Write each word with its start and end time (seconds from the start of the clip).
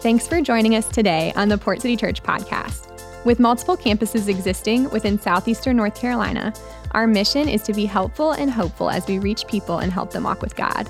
Thanks 0.00 0.28
for 0.28 0.42
joining 0.42 0.74
us 0.74 0.86
today 0.86 1.32
on 1.36 1.48
the 1.48 1.56
Port 1.56 1.80
City 1.80 1.96
Church 1.96 2.22
podcast. 2.22 2.86
With 3.24 3.40
multiple 3.40 3.78
campuses 3.78 4.28
existing 4.28 4.90
within 4.90 5.18
southeastern 5.18 5.78
North 5.78 5.98
Carolina, 5.98 6.52
our 6.90 7.06
mission 7.06 7.48
is 7.48 7.62
to 7.62 7.72
be 7.72 7.86
helpful 7.86 8.32
and 8.32 8.50
hopeful 8.50 8.90
as 8.90 9.06
we 9.06 9.18
reach 9.18 9.46
people 9.46 9.78
and 9.78 9.90
help 9.90 10.12
them 10.12 10.24
walk 10.24 10.42
with 10.42 10.54
God. 10.54 10.88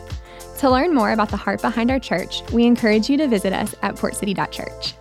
To 0.58 0.68
learn 0.68 0.92
more 0.92 1.12
about 1.12 1.28
the 1.28 1.36
heart 1.36 1.62
behind 1.62 1.88
our 1.90 2.00
church, 2.00 2.42
we 2.50 2.66
encourage 2.66 3.08
you 3.08 3.16
to 3.18 3.28
visit 3.28 3.52
us 3.52 3.76
at 3.80 3.94
portcity.church. 3.94 4.94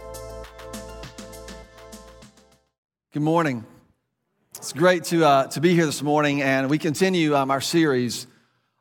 Good 3.11 3.23
morning. 3.23 3.65
It's 4.55 4.71
great 4.71 5.05
to, 5.05 5.25
uh, 5.25 5.47
to 5.47 5.59
be 5.59 5.73
here 5.73 5.87
this 5.87 6.03
morning, 6.03 6.43
and 6.43 6.69
we 6.69 6.77
continue 6.77 7.35
um, 7.35 7.49
our 7.49 7.61
series 7.61 8.27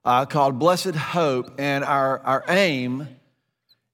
uh, 0.05 0.27
called 0.27 0.59
Blessed 0.59 0.95
Hope. 0.95 1.55
And 1.59 1.83
our, 1.83 2.19
our 2.21 2.45
aim 2.49 3.09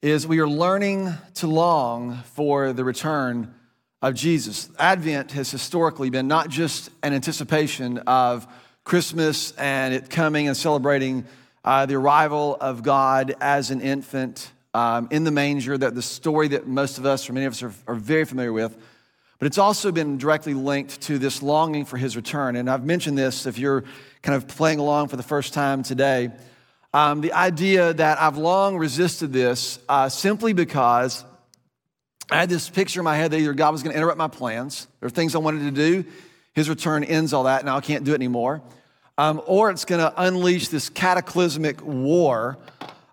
is 0.02 0.26
we 0.26 0.40
are 0.40 0.48
learning 0.48 1.12
to 1.34 1.46
long 1.46 2.22
for 2.32 2.72
the 2.72 2.82
return 2.82 3.54
of 4.00 4.14
Jesus. 4.14 4.70
Advent 4.78 5.32
has 5.32 5.50
historically 5.50 6.08
been 6.08 6.26
not 6.26 6.48
just 6.48 6.88
an 7.02 7.12
anticipation 7.12 7.98
of 8.06 8.46
Christmas 8.82 9.52
and 9.58 9.92
it 9.92 10.08
coming 10.08 10.48
and 10.48 10.56
celebrating 10.56 11.26
uh, 11.66 11.84
the 11.84 11.96
arrival 11.96 12.56
of 12.62 12.82
God 12.82 13.34
as 13.42 13.70
an 13.70 13.82
infant 13.82 14.50
um, 14.72 15.08
in 15.10 15.24
the 15.24 15.30
manger, 15.30 15.76
that 15.76 15.94
the 15.94 16.00
story 16.00 16.48
that 16.48 16.66
most 16.66 16.96
of 16.96 17.04
us, 17.04 17.28
or 17.28 17.34
many 17.34 17.44
of 17.44 17.52
us, 17.52 17.62
are, 17.62 17.74
are 17.86 17.94
very 17.94 18.24
familiar 18.24 18.54
with. 18.54 18.74
But 19.38 19.46
it's 19.46 19.58
also 19.58 19.92
been 19.92 20.16
directly 20.16 20.54
linked 20.54 21.02
to 21.02 21.18
this 21.18 21.42
longing 21.42 21.84
for 21.84 21.98
his 21.98 22.16
return. 22.16 22.56
And 22.56 22.70
I've 22.70 22.86
mentioned 22.86 23.18
this 23.18 23.44
if 23.44 23.58
you're 23.58 23.84
kind 24.22 24.34
of 24.34 24.48
playing 24.48 24.78
along 24.78 25.08
for 25.08 25.16
the 25.16 25.22
first 25.22 25.52
time 25.52 25.82
today. 25.82 26.30
Um, 26.92 27.20
the 27.20 27.32
idea 27.32 27.92
that 27.92 28.20
I've 28.20 28.36
long 28.36 28.76
resisted 28.76 29.32
this 29.32 29.78
uh, 29.88 30.08
simply 30.08 30.52
because 30.52 31.24
I 32.28 32.40
had 32.40 32.48
this 32.48 32.68
picture 32.68 32.98
in 32.98 33.04
my 33.04 33.16
head 33.16 33.30
that 33.30 33.38
either 33.38 33.52
God 33.52 33.70
was 33.70 33.84
going 33.84 33.92
to 33.92 33.96
interrupt 33.96 34.18
my 34.18 34.26
plans, 34.26 34.88
there 34.98 35.06
are 35.06 35.10
things 35.10 35.36
I 35.36 35.38
wanted 35.38 35.60
to 35.60 35.70
do, 35.70 36.04
his 36.52 36.68
return 36.68 37.04
ends 37.04 37.32
all 37.32 37.44
that, 37.44 37.64
now 37.64 37.76
I 37.76 37.80
can't 37.80 38.02
do 38.02 38.10
it 38.10 38.16
anymore, 38.16 38.60
um, 39.18 39.40
or 39.46 39.70
it's 39.70 39.84
going 39.84 40.00
to 40.00 40.12
unleash 40.20 40.66
this 40.66 40.88
cataclysmic 40.88 41.80
war 41.84 42.58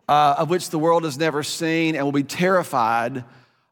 uh, 0.08 0.36
of 0.40 0.50
which 0.50 0.72
the 0.72 0.80
world 0.80 1.04
has 1.04 1.20
never 1.20 1.44
seen 1.44 1.96
and 1.96 2.04
will 2.04 2.12
be 2.12 2.24
terrified. 2.24 3.24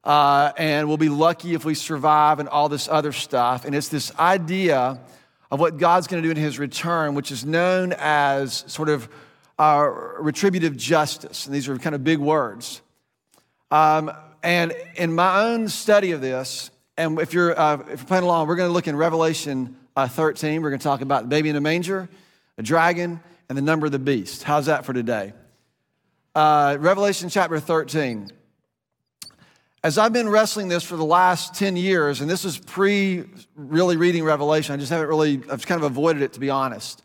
Uh, 0.04 0.52
and 0.56 0.88
we'll 0.88 0.98
be 0.98 1.10
lucky 1.10 1.56
if 1.56 1.66
we 1.66 1.74
survive 1.74 2.40
and 2.40 2.48
all 2.48 2.70
this 2.70 2.88
other 2.88 3.12
stuff. 3.12 3.66
And 3.66 3.74
it's 3.74 3.88
this 3.88 4.16
idea 4.20 5.00
of 5.50 5.60
what 5.60 5.80
God's 5.80 6.06
going 6.06 6.22
to 6.22 6.28
do 6.28 6.32
in 6.32 6.38
his 6.38 6.60
return, 6.60 7.16
which 7.16 7.32
is 7.32 7.44
known 7.44 7.94
as 7.98 8.66
sort 8.68 8.90
of 8.90 9.10
uh, 9.58 9.90
retributive 10.20 10.76
justice. 10.76 11.46
And 11.46 11.56
these 11.56 11.68
are 11.68 11.78
kind 11.78 11.96
of 11.96 12.04
big 12.04 12.20
words. 12.20 12.82
Um, 13.72 14.12
and 14.44 14.74
in 14.96 15.14
my 15.14 15.44
own 15.44 15.70
study 15.70 16.12
of 16.12 16.22
this, 16.22 16.72
and 16.98 17.20
if 17.20 17.34
you're, 17.34 17.60
uh, 17.60 17.80
if 17.92 18.00
you're 18.00 18.08
playing 18.08 18.24
along, 18.24 18.48
we're 18.48 18.56
going 18.56 18.70
to 18.70 18.74
look 18.74 18.88
in 18.88 18.96
Revelation 18.96 19.76
uh, 19.96 20.08
13. 20.08 20.62
We're 20.62 20.70
going 20.70 20.80
to 20.80 20.84
talk 20.84 21.02
about 21.02 21.24
the 21.24 21.28
baby 21.28 21.50
in 21.50 21.56
a 21.56 21.62
manger, 21.62 22.10
a 22.58 22.64
dragon, 22.64 23.20
and 23.50 23.58
the 23.58 23.62
number 23.62 23.86
of 23.86 23.92
the 23.92 24.00
beast. 24.00 24.44
How's 24.44 24.68
that 24.68 24.86
for 24.86 24.94
today? 24.94 25.34
Uh, 26.34 26.78
Revelation 26.80 27.30
chapter 27.30 27.60
13. 27.60 28.32
As 29.84 29.98
I've 29.98 30.14
been 30.14 30.28
wrestling 30.28 30.68
this 30.68 30.84
for 30.84 30.98
the 30.98 31.06
last 31.06 31.54
10 31.54 31.76
years, 31.76 32.20
and 32.20 32.30
this 32.30 32.44
is 32.44 32.58
pre 32.58 33.24
really 33.56 33.98
reading 33.98 34.24
Revelation, 34.24 34.74
I 34.74 34.78
just 34.78 34.92
haven't 34.92 35.08
really, 35.08 35.42
I've 35.50 35.66
kind 35.66 35.80
of 35.80 35.84
avoided 35.84 36.24
it 36.24 36.34
to 36.34 36.40
be 36.40 36.50
honest. 36.50 37.05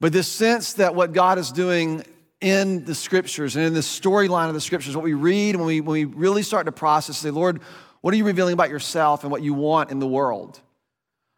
But 0.00 0.12
this 0.12 0.28
sense 0.28 0.74
that 0.74 0.94
what 0.94 1.12
God 1.12 1.38
is 1.38 1.50
doing 1.50 2.04
in 2.40 2.84
the 2.84 2.94
scriptures 2.94 3.56
and 3.56 3.64
in 3.64 3.74
the 3.74 3.80
storyline 3.80 4.48
of 4.48 4.54
the 4.54 4.60
scriptures, 4.60 4.94
what 4.94 5.04
we 5.04 5.14
read 5.14 5.56
when 5.56 5.66
we, 5.66 5.80
when 5.80 5.92
we 5.92 6.04
really 6.04 6.42
start 6.42 6.66
to 6.66 6.72
process, 6.72 7.18
say, 7.18 7.30
Lord, 7.30 7.60
what 8.00 8.12
are 8.12 8.16
you 8.16 8.26
revealing 8.26 8.52
about 8.52 8.68
yourself 8.68 9.22
and 9.22 9.32
what 9.32 9.42
you 9.42 9.54
want 9.54 9.90
in 9.90 9.98
the 9.98 10.06
world? 10.06 10.60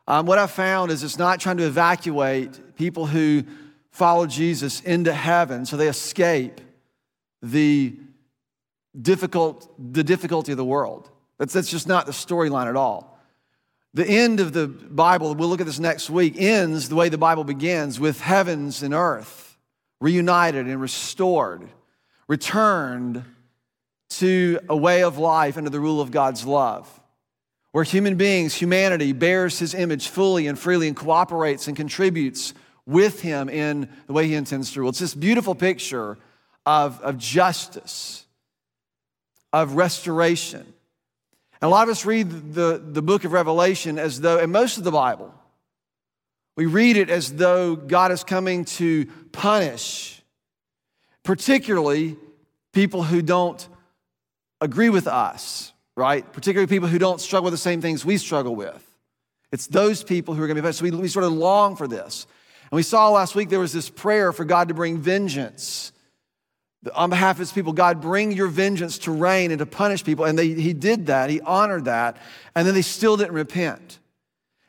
Um, 0.08 0.26
what 0.26 0.38
I've 0.38 0.50
found 0.50 0.90
is 0.90 1.02
it's 1.04 1.18
not 1.18 1.40
trying 1.40 1.58
to 1.58 1.64
evacuate 1.64 2.76
people 2.76 3.06
who 3.06 3.44
follow 3.90 4.26
Jesus 4.26 4.80
into 4.80 5.12
heaven 5.12 5.64
so 5.64 5.76
they 5.76 5.88
escape 5.88 6.60
the 7.42 7.96
difficult, 9.00 9.72
the 9.92 10.04
difficulty 10.04 10.52
of 10.52 10.58
the 10.58 10.64
world. 10.64 11.10
That's, 11.38 11.52
that's 11.52 11.70
just 11.70 11.86
not 11.86 12.06
the 12.06 12.12
storyline 12.12 12.68
at 12.68 12.76
all. 12.76 13.15
The 13.96 14.06
end 14.06 14.40
of 14.40 14.52
the 14.52 14.68
Bible, 14.68 15.34
we'll 15.34 15.48
look 15.48 15.62
at 15.62 15.66
this 15.66 15.78
next 15.78 16.10
week, 16.10 16.34
ends 16.36 16.90
the 16.90 16.94
way 16.94 17.08
the 17.08 17.16
Bible 17.16 17.44
begins 17.44 17.98
with 17.98 18.20
heavens 18.20 18.82
and 18.82 18.92
earth 18.92 19.56
reunited 20.02 20.66
and 20.66 20.78
restored, 20.82 21.66
returned 22.28 23.24
to 24.10 24.58
a 24.68 24.76
way 24.76 25.02
of 25.02 25.16
life 25.16 25.56
under 25.56 25.70
the 25.70 25.80
rule 25.80 26.02
of 26.02 26.10
God's 26.10 26.44
love, 26.44 27.00
where 27.72 27.84
human 27.84 28.16
beings, 28.16 28.54
humanity, 28.54 29.12
bears 29.12 29.58
his 29.58 29.72
image 29.72 30.08
fully 30.08 30.46
and 30.46 30.58
freely 30.58 30.88
and 30.88 30.96
cooperates 30.96 31.66
and 31.66 31.74
contributes 31.74 32.52
with 32.84 33.22
him 33.22 33.48
in 33.48 33.88
the 34.06 34.12
way 34.12 34.26
he 34.26 34.34
intends 34.34 34.72
to 34.72 34.80
rule. 34.80 34.90
It's 34.90 34.98
this 34.98 35.14
beautiful 35.14 35.54
picture 35.54 36.18
of, 36.66 37.00
of 37.00 37.16
justice, 37.16 38.26
of 39.54 39.74
restoration. 39.74 40.74
And 41.60 41.68
a 41.68 41.70
lot 41.70 41.84
of 41.84 41.90
us 41.90 42.04
read 42.04 42.54
the, 42.54 42.82
the 42.84 43.02
book 43.02 43.24
of 43.24 43.32
Revelation 43.32 43.98
as 43.98 44.20
though, 44.20 44.38
and 44.38 44.52
most 44.52 44.78
of 44.78 44.84
the 44.84 44.90
Bible, 44.90 45.32
we 46.56 46.66
read 46.66 46.96
it 46.96 47.10
as 47.10 47.34
though 47.34 47.76
God 47.76 48.12
is 48.12 48.24
coming 48.24 48.64
to 48.64 49.06
punish, 49.32 50.22
particularly 51.22 52.16
people 52.72 53.02
who 53.02 53.22
don't 53.22 53.66
agree 54.60 54.90
with 54.90 55.06
us, 55.06 55.72
right? 55.96 56.30
Particularly 56.32 56.66
people 56.66 56.88
who 56.88 56.98
don't 56.98 57.20
struggle 57.20 57.44
with 57.44 57.54
the 57.54 57.58
same 57.58 57.80
things 57.80 58.04
we 58.04 58.16
struggle 58.16 58.54
with. 58.54 58.82
It's 59.52 59.66
those 59.66 60.02
people 60.02 60.34
who 60.34 60.42
are 60.42 60.46
going 60.46 60.56
to 60.56 60.62
be 60.62 60.64
punished. 60.64 60.80
So 60.80 60.84
we, 60.84 60.90
we 60.90 61.08
sort 61.08 61.24
of 61.24 61.32
long 61.32 61.76
for 61.76 61.86
this. 61.88 62.26
And 62.70 62.76
we 62.76 62.82
saw 62.82 63.10
last 63.10 63.34
week 63.34 63.48
there 63.48 63.60
was 63.60 63.72
this 63.72 63.88
prayer 63.88 64.32
for 64.32 64.44
God 64.44 64.68
to 64.68 64.74
bring 64.74 64.98
vengeance 64.98 65.92
on 66.94 67.10
behalf 67.10 67.36
of 67.36 67.40
his 67.40 67.52
people, 67.52 67.72
God, 67.72 68.00
bring 68.00 68.32
your 68.32 68.48
vengeance 68.48 68.98
to 68.98 69.10
reign 69.10 69.50
and 69.50 69.58
to 69.58 69.66
punish 69.66 70.04
people. 70.04 70.24
And 70.24 70.38
they, 70.38 70.48
he 70.48 70.72
did 70.72 71.06
that, 71.06 71.30
he 71.30 71.40
honored 71.40 71.86
that, 71.86 72.16
and 72.54 72.66
then 72.66 72.74
they 72.74 72.82
still 72.82 73.16
didn't 73.16 73.34
repent. 73.34 73.98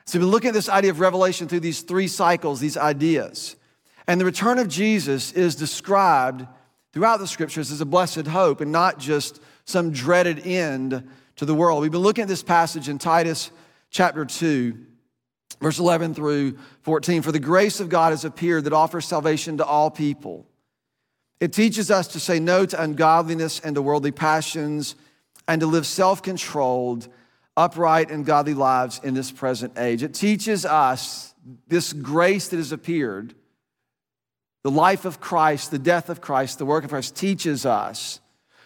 So 0.06 0.18
been 0.18 0.28
looking 0.28 0.48
at 0.48 0.54
this 0.54 0.70
idea 0.70 0.90
of 0.90 1.00
revelation 1.00 1.48
through 1.48 1.60
these 1.60 1.82
three 1.82 2.08
cycles, 2.08 2.60
these 2.60 2.78
ideas. 2.78 3.56
And 4.06 4.18
the 4.18 4.24
return 4.24 4.58
of 4.58 4.68
Jesus 4.68 5.32
is 5.32 5.54
described 5.54 6.46
throughout 6.94 7.18
the 7.18 7.26
scriptures 7.26 7.70
as 7.70 7.82
a 7.82 7.86
blessed 7.86 8.26
hope 8.26 8.62
and 8.62 8.72
not 8.72 8.98
just 8.98 9.40
some 9.66 9.92
dreaded 9.92 10.46
end 10.46 11.06
to 11.36 11.44
the 11.44 11.54
world. 11.54 11.82
We've 11.82 11.92
been 11.92 12.00
looking 12.00 12.22
at 12.22 12.28
this 12.28 12.42
passage 12.42 12.88
in 12.88 12.98
Titus 12.98 13.50
chapter 13.90 14.24
2, 14.24 14.78
verse 15.60 15.78
11 15.78 16.14
through 16.14 16.56
14. 16.82 17.20
For 17.20 17.30
the 17.30 17.38
grace 17.38 17.80
of 17.80 17.90
God 17.90 18.10
has 18.10 18.24
appeared 18.24 18.64
that 18.64 18.72
offers 18.72 19.04
salvation 19.04 19.58
to 19.58 19.64
all 19.66 19.90
people 19.90 20.46
it 21.40 21.52
teaches 21.52 21.90
us 21.90 22.08
to 22.08 22.20
say 22.20 22.40
no 22.40 22.66
to 22.66 22.82
ungodliness 22.82 23.60
and 23.60 23.74
to 23.74 23.82
worldly 23.82 24.10
passions 24.10 24.96
and 25.46 25.60
to 25.60 25.66
live 25.66 25.86
self 25.86 26.22
controlled, 26.22 27.08
upright, 27.56 28.10
and 28.10 28.26
godly 28.26 28.54
lives 28.54 29.00
in 29.02 29.14
this 29.14 29.30
present 29.30 29.78
age. 29.78 30.02
It 30.02 30.14
teaches 30.14 30.64
us 30.64 31.34
this 31.66 31.92
grace 31.92 32.48
that 32.48 32.56
has 32.56 32.72
appeared, 32.72 33.34
the 34.62 34.70
life 34.70 35.04
of 35.04 35.20
Christ, 35.20 35.70
the 35.70 35.78
death 35.78 36.10
of 36.10 36.20
Christ, 36.20 36.58
the 36.58 36.66
work 36.66 36.84
of 36.84 36.90
Christ, 36.90 37.16
teaches 37.16 37.64
us 37.64 38.20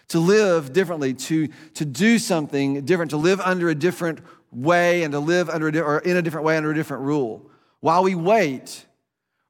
to 0.09 0.19
live 0.19 0.73
differently, 0.73 1.13
to, 1.13 1.47
to 1.75 1.85
do 1.85 2.19
something 2.19 2.83
different, 2.85 3.11
to 3.11 3.17
live 3.17 3.39
under 3.39 3.69
a 3.69 3.75
different 3.75 4.19
way 4.51 5.03
and 5.03 5.11
to 5.13 5.19
live 5.19 5.49
under 5.49 5.69
a, 5.69 5.81
or 5.81 5.99
in 5.99 6.17
a 6.17 6.21
different 6.21 6.45
way 6.45 6.57
under 6.57 6.71
a 6.71 6.75
different 6.75 7.03
rule 7.03 7.49
while 7.79 8.03
we 8.03 8.15
wait 8.15 8.85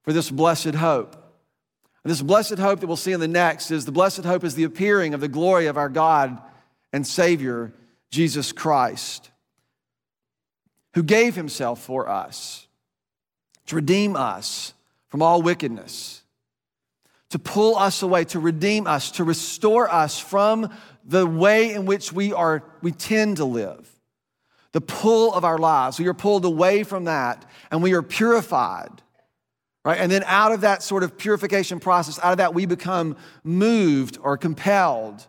for 0.04 0.14
this 0.14 0.30
blessed 0.30 0.76
hope. 0.76 1.23
And 2.04 2.12
this 2.12 2.22
blessed 2.22 2.58
hope 2.58 2.82
that 2.82 2.88
we'll 2.88 2.98
see 2.98 3.14
in 3.14 3.20
the 3.20 3.28
next 3.28 3.72
is 3.72 3.86
the 3.86 3.92
blessed 3.92 4.26
hope 4.26 4.44
is 4.44 4.56
the 4.56 4.66
appearing 4.66 5.14
of 5.14 5.22
the 5.22 5.28
glory 5.28 5.68
of 5.68 5.78
our 5.78 5.90
God 5.90 6.42
and 6.92 7.08
Savior, 7.08 7.74
Jesus 8.12 8.52
Christ, 8.52 9.32
who 10.94 11.04
gave 11.04 11.36
himself 11.36 11.82
for 11.82 12.10
us 12.10 12.68
to 13.68 13.76
redeem 13.76 14.16
us 14.16 14.74
from 15.08 15.22
all 15.22 15.42
wickedness, 15.42 16.24
to 17.30 17.40
pull 17.40 17.78
us 17.78 18.02
away, 18.02 18.26
to 18.26 18.40
redeem 18.40 18.86
us, 18.86 19.12
to 19.12 19.24
restore 19.24 19.92
us 19.92 20.20
from 20.20 20.70
the 21.06 21.26
way 21.26 21.74
in 21.74 21.86
which 21.86 22.12
we 22.12 22.34
are 22.34 22.64
we 22.82 22.92
tend 22.92 23.38
to 23.38 23.46
live. 23.46 23.90
The 24.74 24.82
pull 24.82 25.34
of 25.34 25.46
our 25.46 25.60
lives. 25.60 26.00
We 26.00 26.08
are 26.08 26.16
pulled 26.16 26.46
away 26.46 26.84
from 26.84 27.04
that 27.06 27.46
and 27.72 27.84
we 27.84 27.94
are 27.94 28.02
purified 28.02 29.03
Right? 29.86 30.00
And 30.00 30.12
then 30.12 30.24
out 30.26 30.52
of 30.54 30.62
that 30.62 30.82
sort 30.82 31.04
of 31.04 31.18
purification 31.18 31.80
process, 31.80 32.18
out 32.24 32.32
of 32.32 32.38
that, 32.38 32.54
we 32.54 32.66
become 32.66 33.18
moved 33.44 34.18
or 34.22 34.38
compelled. 34.38 35.28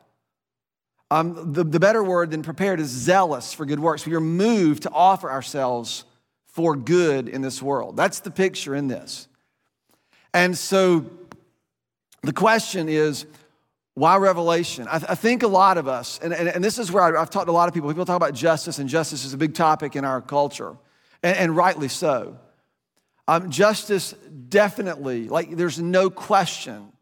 Um, 1.10 1.52
the, 1.52 1.64
the 1.64 1.80
better 1.80 2.04
word 2.04 2.30
than 2.30 2.42
prepared 2.42 2.80
is 2.80 2.88
zealous 2.88 3.52
for 3.52 3.66
good 3.66 3.80
works. 3.80 4.06
We 4.06 4.14
are 4.14 4.20
moved 4.20 4.84
to 4.84 4.90
offer 4.90 5.30
ourselves 5.30 6.04
for 6.46 6.76
good 6.76 7.28
in 7.28 7.42
this 7.42 7.60
world. 7.60 7.96
That's 7.96 8.20
the 8.20 8.30
picture 8.30 8.76
in 8.76 8.86
this. 8.86 9.26
And 10.32 10.56
so 10.56 11.04
the 12.22 12.32
question 12.32 12.88
is 12.88 13.26
Why 13.94 14.16
revelation? 14.16 14.86
I, 14.88 14.98
th- 14.98 15.10
I, 15.10 15.14
think 15.16 15.42
a 15.42 15.48
lot 15.48 15.78
of 15.78 15.88
us, 15.88 16.18
and, 16.22 16.32
and, 16.32 16.48
and 16.48 16.64
this 16.64 16.78
is 16.78 16.90
where 16.90 17.02
I, 17.02 17.18
have 17.18 17.30
talked 17.30 17.46
to 17.46 17.52
a 17.52 17.52
lot 17.52 17.68
of 17.68 17.74
people, 17.74 17.88
people 17.90 18.04
talk 18.04 18.16
about 18.16 18.34
justice, 18.34 18.78
and 18.78 18.88
justice 18.88 19.24
is 19.24 19.34
a 19.34 19.36
big 19.36 19.54
topic 19.54 19.96
in 19.96 20.04
our 20.04 20.20
culture, 20.20 20.76
and, 21.22 21.36
and 21.36 21.56
rightly 21.56 21.88
so. 21.88 22.38
Um, 23.26 23.50
justice 23.50 24.12
definitely, 24.48 25.28
like 25.28 25.56
there's 25.56 25.80
no 25.80 26.10
question 26.10 26.92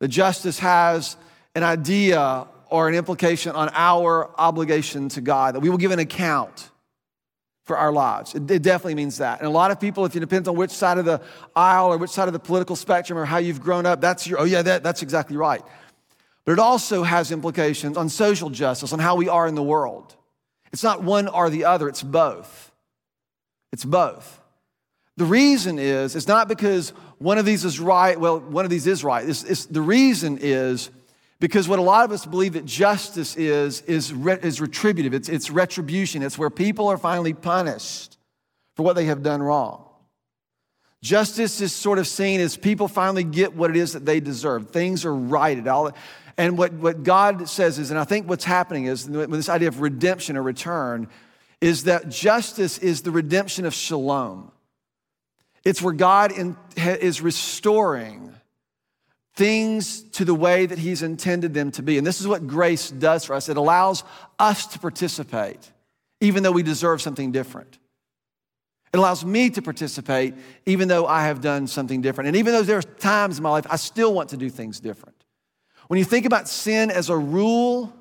that 0.00 0.08
justice 0.08 0.58
has 0.58 1.16
an 1.54 1.62
idea 1.62 2.46
or 2.68 2.88
an 2.88 2.94
implication 2.94 3.52
on 3.52 3.70
our 3.72 4.30
obligation 4.38 5.08
to 5.10 5.20
God, 5.20 5.54
that 5.54 5.60
we 5.60 5.70
will 5.70 5.78
give 5.78 5.92
an 5.92 5.98
account 5.98 6.70
for 7.64 7.76
our 7.76 7.92
lives. 7.92 8.34
It, 8.34 8.50
it, 8.50 8.62
definitely 8.62 8.94
means 8.94 9.18
that. 9.18 9.40
And 9.40 9.46
a 9.46 9.50
lot 9.50 9.70
of 9.70 9.80
people, 9.80 10.04
if 10.04 10.14
it 10.14 10.20
depends 10.20 10.46
on 10.48 10.56
which 10.56 10.70
side 10.70 10.98
of 10.98 11.04
the 11.04 11.20
aisle 11.54 11.92
or 11.92 11.98
which 11.98 12.10
side 12.10 12.28
of 12.28 12.32
the 12.32 12.38
political 12.38 12.76
spectrum 12.76 13.18
or 13.18 13.24
how 13.24 13.38
you've 13.38 13.60
grown 13.60 13.86
up, 13.86 14.00
that's 14.00 14.26
your, 14.26 14.40
oh 14.40 14.44
yeah, 14.44 14.62
that, 14.62 14.82
that's 14.82 15.02
exactly 15.02 15.36
right. 15.36 15.62
But 16.44 16.52
it 16.52 16.58
also 16.58 17.02
has 17.02 17.32
implications 17.32 17.96
on 17.96 18.08
social 18.08 18.50
justice, 18.50 18.92
on 18.92 19.00
how 19.00 19.16
we 19.16 19.28
are 19.28 19.48
in 19.48 19.56
the 19.56 19.62
world. 19.62 20.14
It's 20.72 20.84
not 20.84 21.02
one 21.02 21.26
or 21.26 21.50
the 21.50 21.64
other, 21.64 21.88
it's 21.88 22.02
both. 22.02 22.72
It's 23.72 23.84
both. 23.84 24.40
The 25.16 25.24
reason 25.24 25.78
is, 25.78 26.14
it's 26.14 26.28
not 26.28 26.46
because 26.46 26.90
one 27.18 27.38
of 27.38 27.46
these 27.46 27.64
is 27.64 27.80
right, 27.80 28.20
well, 28.20 28.38
one 28.38 28.64
of 28.64 28.70
these 28.70 28.86
is 28.86 29.02
right. 29.02 29.26
It's, 29.26 29.44
it's, 29.44 29.64
the 29.66 29.80
reason 29.80 30.38
is 30.40 30.90
because 31.40 31.68
what 31.68 31.78
a 31.78 31.82
lot 31.82 32.04
of 32.04 32.12
us 32.12 32.26
believe 32.26 32.52
that 32.52 32.66
justice 32.66 33.36
is, 33.36 33.80
is, 33.82 34.12
re, 34.12 34.38
is 34.42 34.60
retributive, 34.60 35.14
it's, 35.14 35.28
it's 35.28 35.50
retribution. 35.50 36.22
It's 36.22 36.36
where 36.36 36.50
people 36.50 36.88
are 36.88 36.98
finally 36.98 37.32
punished 37.32 38.18
for 38.74 38.82
what 38.82 38.94
they 38.94 39.06
have 39.06 39.22
done 39.22 39.42
wrong. 39.42 39.84
Justice 41.02 41.60
is 41.60 41.72
sort 41.72 41.98
of 41.98 42.06
seen 42.06 42.40
as 42.40 42.56
people 42.56 42.88
finally 42.88 43.24
get 43.24 43.54
what 43.54 43.70
it 43.70 43.76
is 43.76 43.92
that 43.92 44.04
they 44.04 44.20
deserve. 44.20 44.70
Things 44.70 45.04
are 45.04 45.14
righted. 45.14 45.68
All, 45.68 45.92
and 46.36 46.58
what, 46.58 46.72
what 46.74 47.02
God 47.02 47.48
says 47.48 47.78
is, 47.78 47.90
and 47.90 47.98
I 47.98 48.04
think 48.04 48.28
what's 48.28 48.44
happening 48.44 48.86
is, 48.86 49.08
with 49.08 49.30
this 49.30 49.48
idea 49.48 49.68
of 49.68 49.80
redemption 49.80 50.36
or 50.36 50.42
return, 50.42 51.08
is 51.60 51.84
that 51.84 52.08
justice 52.08 52.78
is 52.78 53.02
the 53.02 53.10
redemption 53.10 53.64
of 53.64 53.72
shalom. 53.72 54.50
It's 55.66 55.82
where 55.82 55.92
God 55.92 56.30
in, 56.30 56.56
is 56.76 57.20
restoring 57.20 58.32
things 59.34 60.02
to 60.10 60.24
the 60.24 60.32
way 60.32 60.64
that 60.64 60.78
He's 60.78 61.02
intended 61.02 61.54
them 61.54 61.72
to 61.72 61.82
be. 61.82 61.98
And 61.98 62.06
this 62.06 62.20
is 62.20 62.28
what 62.28 62.46
grace 62.46 62.88
does 62.88 63.24
for 63.24 63.34
us 63.34 63.48
it 63.48 63.56
allows 63.56 64.04
us 64.38 64.68
to 64.68 64.78
participate, 64.78 65.72
even 66.20 66.44
though 66.44 66.52
we 66.52 66.62
deserve 66.62 67.02
something 67.02 67.32
different. 67.32 67.78
It 68.94 68.98
allows 68.98 69.24
me 69.24 69.50
to 69.50 69.60
participate, 69.60 70.34
even 70.66 70.86
though 70.86 71.04
I 71.04 71.24
have 71.24 71.40
done 71.40 71.66
something 71.66 72.00
different. 72.00 72.28
And 72.28 72.36
even 72.36 72.52
though 72.52 72.62
there 72.62 72.78
are 72.78 72.82
times 72.82 73.38
in 73.38 73.42
my 73.42 73.50
life 73.50 73.66
I 73.68 73.74
still 73.74 74.14
want 74.14 74.28
to 74.28 74.36
do 74.36 74.48
things 74.48 74.78
different. 74.78 75.16
When 75.88 75.98
you 75.98 76.04
think 76.04 76.26
about 76.26 76.48
sin 76.48 76.92
as 76.92 77.10
a 77.10 77.16
rule 77.16 77.92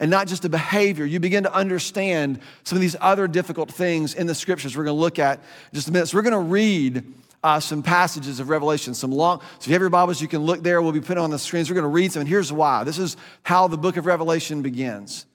and 0.00 0.10
not 0.10 0.26
just 0.26 0.44
a 0.44 0.48
behavior, 0.48 1.04
you 1.04 1.20
begin 1.20 1.44
to 1.44 1.54
understand 1.54 2.40
some 2.64 2.76
of 2.76 2.82
these 2.82 2.96
other 3.00 3.28
difficult 3.28 3.70
things 3.70 4.14
in 4.14 4.26
the 4.26 4.34
scriptures 4.34 4.76
we're 4.76 4.84
going 4.84 4.96
to 4.96 5.00
look 5.00 5.18
at 5.18 5.40
just 5.72 5.88
a 5.88 5.92
minute. 5.92 6.08
So 6.08 6.18
we're 6.18 6.22
going 6.22 6.32
to 6.32 6.38
read 6.38 7.04
uh, 7.44 7.60
some 7.60 7.82
passages 7.82 8.40
of 8.40 8.48
Revelation, 8.48 8.94
some 8.94 9.12
long. 9.12 9.40
So 9.40 9.46
if 9.60 9.66
you 9.68 9.72
have 9.74 9.82
your 9.82 9.90
Bibles, 9.90 10.20
you 10.20 10.28
can 10.28 10.40
look 10.40 10.62
there. 10.62 10.80
We'll 10.80 10.92
be 10.92 11.00
putting 11.00 11.22
on 11.22 11.30
the 11.30 11.38
screens. 11.38 11.68
We're 11.68 11.74
going 11.74 11.84
to 11.84 11.88
read 11.88 12.10
some, 12.10 12.20
and 12.20 12.28
here's 12.28 12.52
why. 12.52 12.84
This 12.84 12.98
is 12.98 13.16
how 13.42 13.68
the 13.68 13.76
book 13.76 13.96
of 13.96 14.06
Revelation 14.06 14.62
begins. 14.62 15.26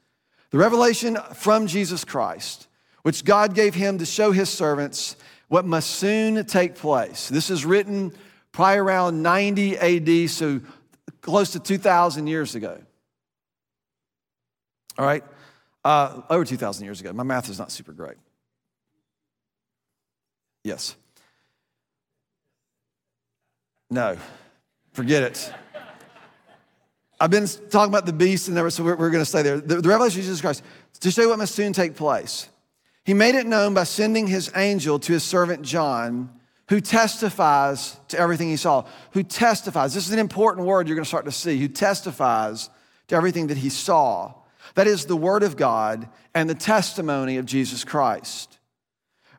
The 0.49 0.57
revelation 0.57 1.17
from 1.35 1.67
Jesus 1.67 2.03
Christ, 2.03 2.67
which 3.03 3.23
God 3.23 3.53
gave 3.53 3.75
him 3.75 3.99
to 3.99 4.05
show 4.05 4.31
his 4.31 4.49
servants 4.49 5.15
what 5.47 5.65
must 5.65 5.91
soon 5.91 6.43
take 6.45 6.75
place. 6.75 7.29
This 7.29 7.51
is 7.51 7.65
written 7.65 8.11
probably 8.51 8.79
around 8.79 9.21
90 9.21 9.77
AD, 9.77 10.29
so 10.31 10.61
close 11.21 11.51
to 11.51 11.59
2,000 11.59 12.25
years 12.25 12.55
ago. 12.55 12.79
All 14.99 15.05
right? 15.05 15.23
Uh, 15.83 16.21
over 16.29 16.43
2,000 16.43 16.83
years 16.83 16.99
ago. 16.99 17.13
My 17.13 17.23
math 17.23 17.49
is 17.49 17.57
not 17.57 17.71
super 17.71 17.93
great. 17.93 18.17
Yes. 20.63 20.95
No, 23.89 24.17
forget 24.91 25.23
it. 25.23 25.53
I've 27.19 27.31
been 27.31 27.47
talking 27.69 27.91
about 27.91 28.05
the 28.05 28.13
beast, 28.13 28.49
and 28.49 28.55
there, 28.55 28.69
so 28.69 28.83
we're, 28.83 28.95
we're 28.95 29.09
going 29.09 29.23
to 29.23 29.29
stay 29.29 29.41
there. 29.41 29.59
The, 29.59 29.81
the 29.81 29.89
revelation 29.89 30.19
of 30.19 30.25
Jesus 30.25 30.41
Christ, 30.41 30.63
to 30.99 31.11
show 31.11 31.23
you 31.23 31.29
what 31.29 31.39
must 31.39 31.55
soon 31.55 31.73
take 31.73 31.95
place. 31.95 32.49
He 33.05 33.13
made 33.13 33.35
it 33.35 33.47
known 33.47 33.73
by 33.73 33.85
sending 33.85 34.27
his 34.27 34.51
angel 34.55 34.99
to 34.99 35.13
his 35.13 35.23
servant 35.23 35.63
John, 35.63 36.29
who 36.67 36.81
testifies 36.81 37.97
to 38.09 38.19
everything 38.19 38.49
he 38.49 38.57
saw. 38.57 38.85
Who 39.11 39.23
testifies, 39.23 39.93
this 39.93 40.07
is 40.07 40.13
an 40.13 40.19
important 40.19 40.67
word 40.67 40.87
you're 40.87 40.95
going 40.95 41.03
to 41.03 41.09
start 41.09 41.25
to 41.25 41.31
see, 41.31 41.57
who 41.57 41.69
testifies 41.69 42.69
to 43.07 43.15
everything 43.15 43.47
that 43.47 43.57
he 43.57 43.69
saw. 43.69 44.33
That 44.75 44.87
is 44.87 45.05
the 45.05 45.15
word 45.17 45.43
of 45.43 45.57
God 45.57 46.07
and 46.33 46.49
the 46.49 46.55
testimony 46.55 47.37
of 47.37 47.45
Jesus 47.45 47.83
Christ. 47.83 48.59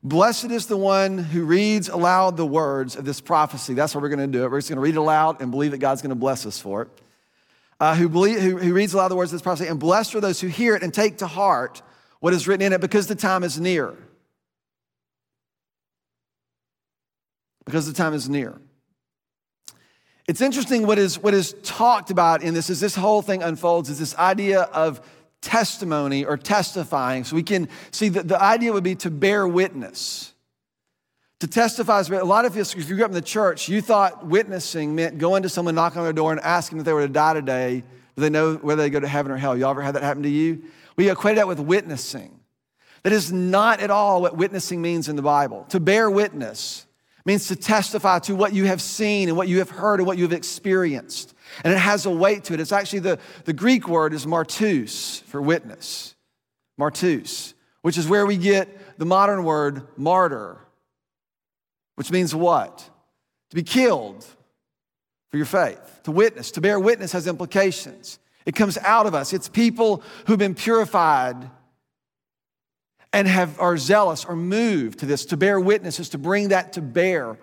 Blessed 0.02 0.50
is 0.50 0.66
the 0.66 0.78
one 0.78 1.18
who 1.18 1.44
reads 1.44 1.88
aloud 1.88 2.36
the 2.36 2.46
words 2.46 2.96
of 2.96 3.04
this 3.04 3.20
prophecy. 3.20 3.74
That's 3.74 3.94
what 3.94 4.00
we're 4.00 4.08
going 4.08 4.20
to 4.30 4.38
do 4.38 4.44
it. 4.44 4.50
We're 4.50 4.58
just 4.58 4.70
going 4.70 4.76
to 4.76 4.82
read 4.82 4.94
it 4.94 4.98
aloud 4.98 5.42
and 5.42 5.50
believe 5.50 5.72
that 5.72 5.78
God's 5.78 6.00
going 6.00 6.10
to 6.10 6.16
bless 6.16 6.46
us 6.46 6.58
for 6.58 6.82
it. 6.82 6.88
Uh, 7.78 7.94
who, 7.94 8.08
believe, 8.08 8.40
who, 8.40 8.56
who 8.56 8.72
reads 8.72 8.94
aloud 8.94 9.08
the 9.08 9.16
words 9.16 9.30
of 9.30 9.36
this 9.36 9.42
prophecy, 9.42 9.68
and 9.68 9.78
blessed 9.78 10.14
are 10.14 10.20
those 10.20 10.40
who 10.40 10.48
hear 10.48 10.74
it 10.74 10.82
and 10.82 10.92
take 10.92 11.18
to 11.18 11.26
heart 11.26 11.82
what 12.20 12.32
is 12.34 12.46
written 12.46 12.66
in 12.66 12.72
it 12.72 12.80
because 12.80 13.06
the 13.06 13.14
time 13.14 13.42
is 13.42 13.58
near. 13.58 13.94
Because 17.64 17.86
the 17.86 17.92
time 17.92 18.14
is 18.14 18.28
near. 18.28 18.58
It's 20.26 20.40
interesting 20.40 20.86
what 20.86 20.98
is, 20.98 21.18
what 21.18 21.34
is 21.34 21.54
talked 21.62 22.10
about 22.10 22.42
in 22.42 22.54
this 22.54 22.70
as 22.70 22.80
this 22.80 22.94
whole 22.94 23.20
thing 23.20 23.42
unfolds 23.42 23.90
is 23.90 23.98
this 23.98 24.14
idea 24.16 24.62
of 24.62 25.00
testimony 25.42 26.24
or 26.24 26.36
testifying. 26.36 27.24
So 27.24 27.36
we 27.36 27.42
can 27.42 27.68
see 27.90 28.08
that 28.10 28.28
the 28.28 28.40
idea 28.40 28.72
would 28.72 28.84
be 28.84 28.94
to 28.96 29.10
bear 29.10 29.46
witness. 29.46 30.32
To 31.40 31.46
testify 31.46 32.02
a 32.02 32.24
lot 32.24 32.44
of 32.44 32.54
you, 32.54 32.60
if 32.60 32.76
you 32.76 32.96
grew 32.96 33.04
up 33.04 33.10
in 33.10 33.14
the 33.14 33.22
church, 33.22 33.68
you 33.68 33.80
thought 33.80 34.26
witnessing 34.26 34.94
meant 34.94 35.16
going 35.16 35.42
to 35.44 35.48
someone, 35.48 35.74
knocking 35.74 35.98
on 35.98 36.04
their 36.04 36.12
door, 36.12 36.32
and 36.32 36.40
asking 36.40 36.78
if 36.78 36.84
they 36.84 36.92
were 36.92 37.06
to 37.06 37.12
die 37.12 37.32
today. 37.32 37.82
Do 38.16 38.22
they 38.22 38.28
know 38.28 38.56
whether 38.56 38.82
they 38.82 38.90
go 38.90 39.00
to 39.00 39.08
heaven 39.08 39.32
or 39.32 39.38
hell? 39.38 39.56
Y'all 39.56 39.70
ever 39.70 39.80
had 39.80 39.94
that 39.94 40.02
happen 40.02 40.22
to 40.24 40.28
you? 40.28 40.62
We 40.96 41.10
equate 41.10 41.36
that 41.36 41.48
with 41.48 41.58
witnessing. 41.58 42.38
That 43.04 43.14
is 43.14 43.32
not 43.32 43.80
at 43.80 43.90
all 43.90 44.20
what 44.20 44.36
witnessing 44.36 44.82
means 44.82 45.08
in 45.08 45.16
the 45.16 45.22
Bible. 45.22 45.64
To 45.70 45.80
bear 45.80 46.10
witness 46.10 46.86
means 47.24 47.48
to 47.48 47.56
testify 47.56 48.18
to 48.18 48.34
what 48.34 48.52
you 48.52 48.66
have 48.66 48.82
seen 48.82 49.28
and 49.28 49.36
what 49.36 49.48
you 49.48 49.58
have 49.58 49.70
heard 49.70 50.00
and 50.00 50.06
what 50.06 50.18
you 50.18 50.24
have 50.24 50.32
experienced. 50.34 51.34
And 51.64 51.72
it 51.72 51.78
has 51.78 52.06
a 52.06 52.10
weight 52.10 52.44
to 52.44 52.54
it. 52.54 52.60
It's 52.60 52.72
actually 52.72 53.00
the, 53.00 53.18
the 53.44 53.52
Greek 53.52 53.88
word 53.88 54.12
is 54.12 54.26
martus 54.26 55.22
for 55.24 55.40
witness. 55.42 56.14
Martus, 56.78 57.54
which 57.82 57.98
is 57.98 58.08
where 58.08 58.26
we 58.26 58.36
get 58.36 58.98
the 58.98 59.04
modern 59.04 59.44
word 59.44 59.86
martyr, 59.96 60.58
which 61.96 62.10
means 62.10 62.34
what? 62.34 62.78
To 63.50 63.56
be 63.56 63.62
killed 63.62 64.24
for 65.30 65.36
your 65.36 65.46
faith. 65.46 66.00
To 66.04 66.10
witness, 66.10 66.50
to 66.52 66.60
bear 66.60 66.80
witness 66.80 67.12
has 67.12 67.26
implications. 67.26 68.18
It 68.46 68.54
comes 68.54 68.78
out 68.78 69.06
of 69.06 69.14
us. 69.14 69.32
It's 69.32 69.48
people 69.48 70.02
who've 70.26 70.38
been 70.38 70.54
purified 70.54 71.50
and 73.12 73.26
have, 73.26 73.58
are 73.60 73.76
zealous 73.76 74.24
or 74.24 74.36
moved 74.36 75.00
to 75.00 75.06
this. 75.06 75.26
To 75.26 75.36
bear 75.36 75.60
witness 75.60 76.00
is 76.00 76.10
to 76.10 76.18
bring 76.18 76.48
that 76.48 76.74
to 76.74 76.80
bear 76.80 77.36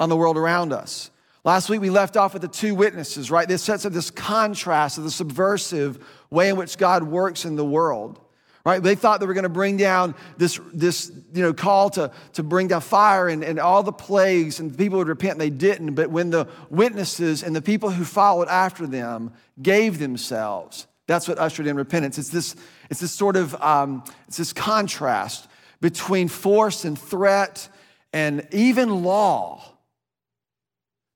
on 0.00 0.08
the 0.08 0.16
world 0.16 0.36
around 0.36 0.72
us. 0.72 1.11
Last 1.44 1.68
week 1.68 1.80
we 1.80 1.90
left 1.90 2.16
off 2.16 2.34
with 2.34 2.42
the 2.42 2.48
two 2.48 2.74
witnesses, 2.74 3.30
right? 3.30 3.48
This 3.48 3.62
sets 3.64 3.84
up 3.84 3.92
this 3.92 4.12
contrast 4.12 4.96
of 4.98 5.04
the 5.04 5.10
subversive 5.10 5.98
way 6.30 6.50
in 6.50 6.56
which 6.56 6.78
God 6.78 7.02
works 7.02 7.44
in 7.44 7.56
the 7.56 7.64
world. 7.64 8.20
Right? 8.64 8.80
They 8.80 8.94
thought 8.94 9.18
they 9.18 9.26
were 9.26 9.34
going 9.34 9.42
to 9.42 9.48
bring 9.48 9.76
down 9.76 10.14
this, 10.36 10.60
this 10.72 11.10
you 11.34 11.42
know, 11.42 11.52
call 11.52 11.90
to, 11.90 12.12
to 12.34 12.44
bring 12.44 12.68
down 12.68 12.80
fire 12.80 13.26
and, 13.26 13.42
and 13.42 13.58
all 13.58 13.82
the 13.82 13.92
plagues 13.92 14.60
and 14.60 14.78
people 14.78 14.98
would 14.98 15.08
repent, 15.08 15.40
they 15.40 15.50
didn't. 15.50 15.94
But 15.94 16.10
when 16.10 16.30
the 16.30 16.46
witnesses 16.70 17.42
and 17.42 17.56
the 17.56 17.62
people 17.62 17.90
who 17.90 18.04
followed 18.04 18.46
after 18.46 18.86
them 18.86 19.32
gave 19.60 19.98
themselves, 19.98 20.86
that's 21.08 21.26
what 21.26 21.38
ushered 21.38 21.66
in 21.66 21.74
repentance. 21.74 22.18
It's 22.18 22.28
this, 22.28 22.54
it's 22.88 23.00
this 23.00 23.10
sort 23.10 23.34
of 23.34 23.60
um, 23.60 24.04
it's 24.28 24.36
this 24.36 24.52
contrast 24.52 25.48
between 25.80 26.28
force 26.28 26.84
and 26.84 26.96
threat 26.96 27.68
and 28.12 28.46
even 28.52 29.02
law 29.02 29.71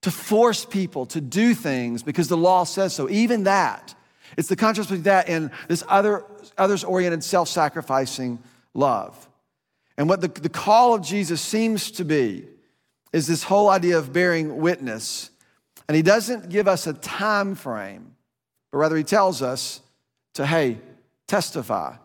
to 0.06 0.10
force 0.12 0.64
people 0.64 1.04
to 1.04 1.20
do 1.20 1.52
things 1.52 2.04
because 2.04 2.28
the 2.28 2.36
law 2.36 2.62
says 2.62 2.94
so. 2.94 3.10
Even 3.10 3.42
that. 3.42 3.92
It's 4.36 4.46
the 4.46 4.54
contrast 4.54 4.88
between 4.88 5.02
that 5.02 5.28
and 5.28 5.50
this 5.66 5.82
other, 5.88 6.22
others 6.56 6.84
oriented, 6.84 7.24
self 7.24 7.48
sacrificing 7.48 8.38
love. 8.72 9.28
And 9.98 10.08
what 10.08 10.20
the, 10.20 10.28
the 10.28 10.48
call 10.48 10.94
of 10.94 11.02
Jesus 11.02 11.40
seems 11.40 11.90
to 11.90 12.04
be 12.04 12.46
is 13.12 13.26
this 13.26 13.42
whole 13.42 13.68
idea 13.68 13.98
of 13.98 14.12
bearing 14.12 14.58
witness. 14.58 15.30
And 15.88 15.96
he 15.96 16.02
doesn't 16.02 16.50
give 16.50 16.68
us 16.68 16.86
a 16.86 16.92
time 16.92 17.56
frame, 17.56 18.14
but 18.70 18.78
rather 18.78 18.96
he 18.96 19.02
tells 19.02 19.42
us 19.42 19.80
to, 20.34 20.46
hey, 20.46 20.78
testify. 21.26 21.96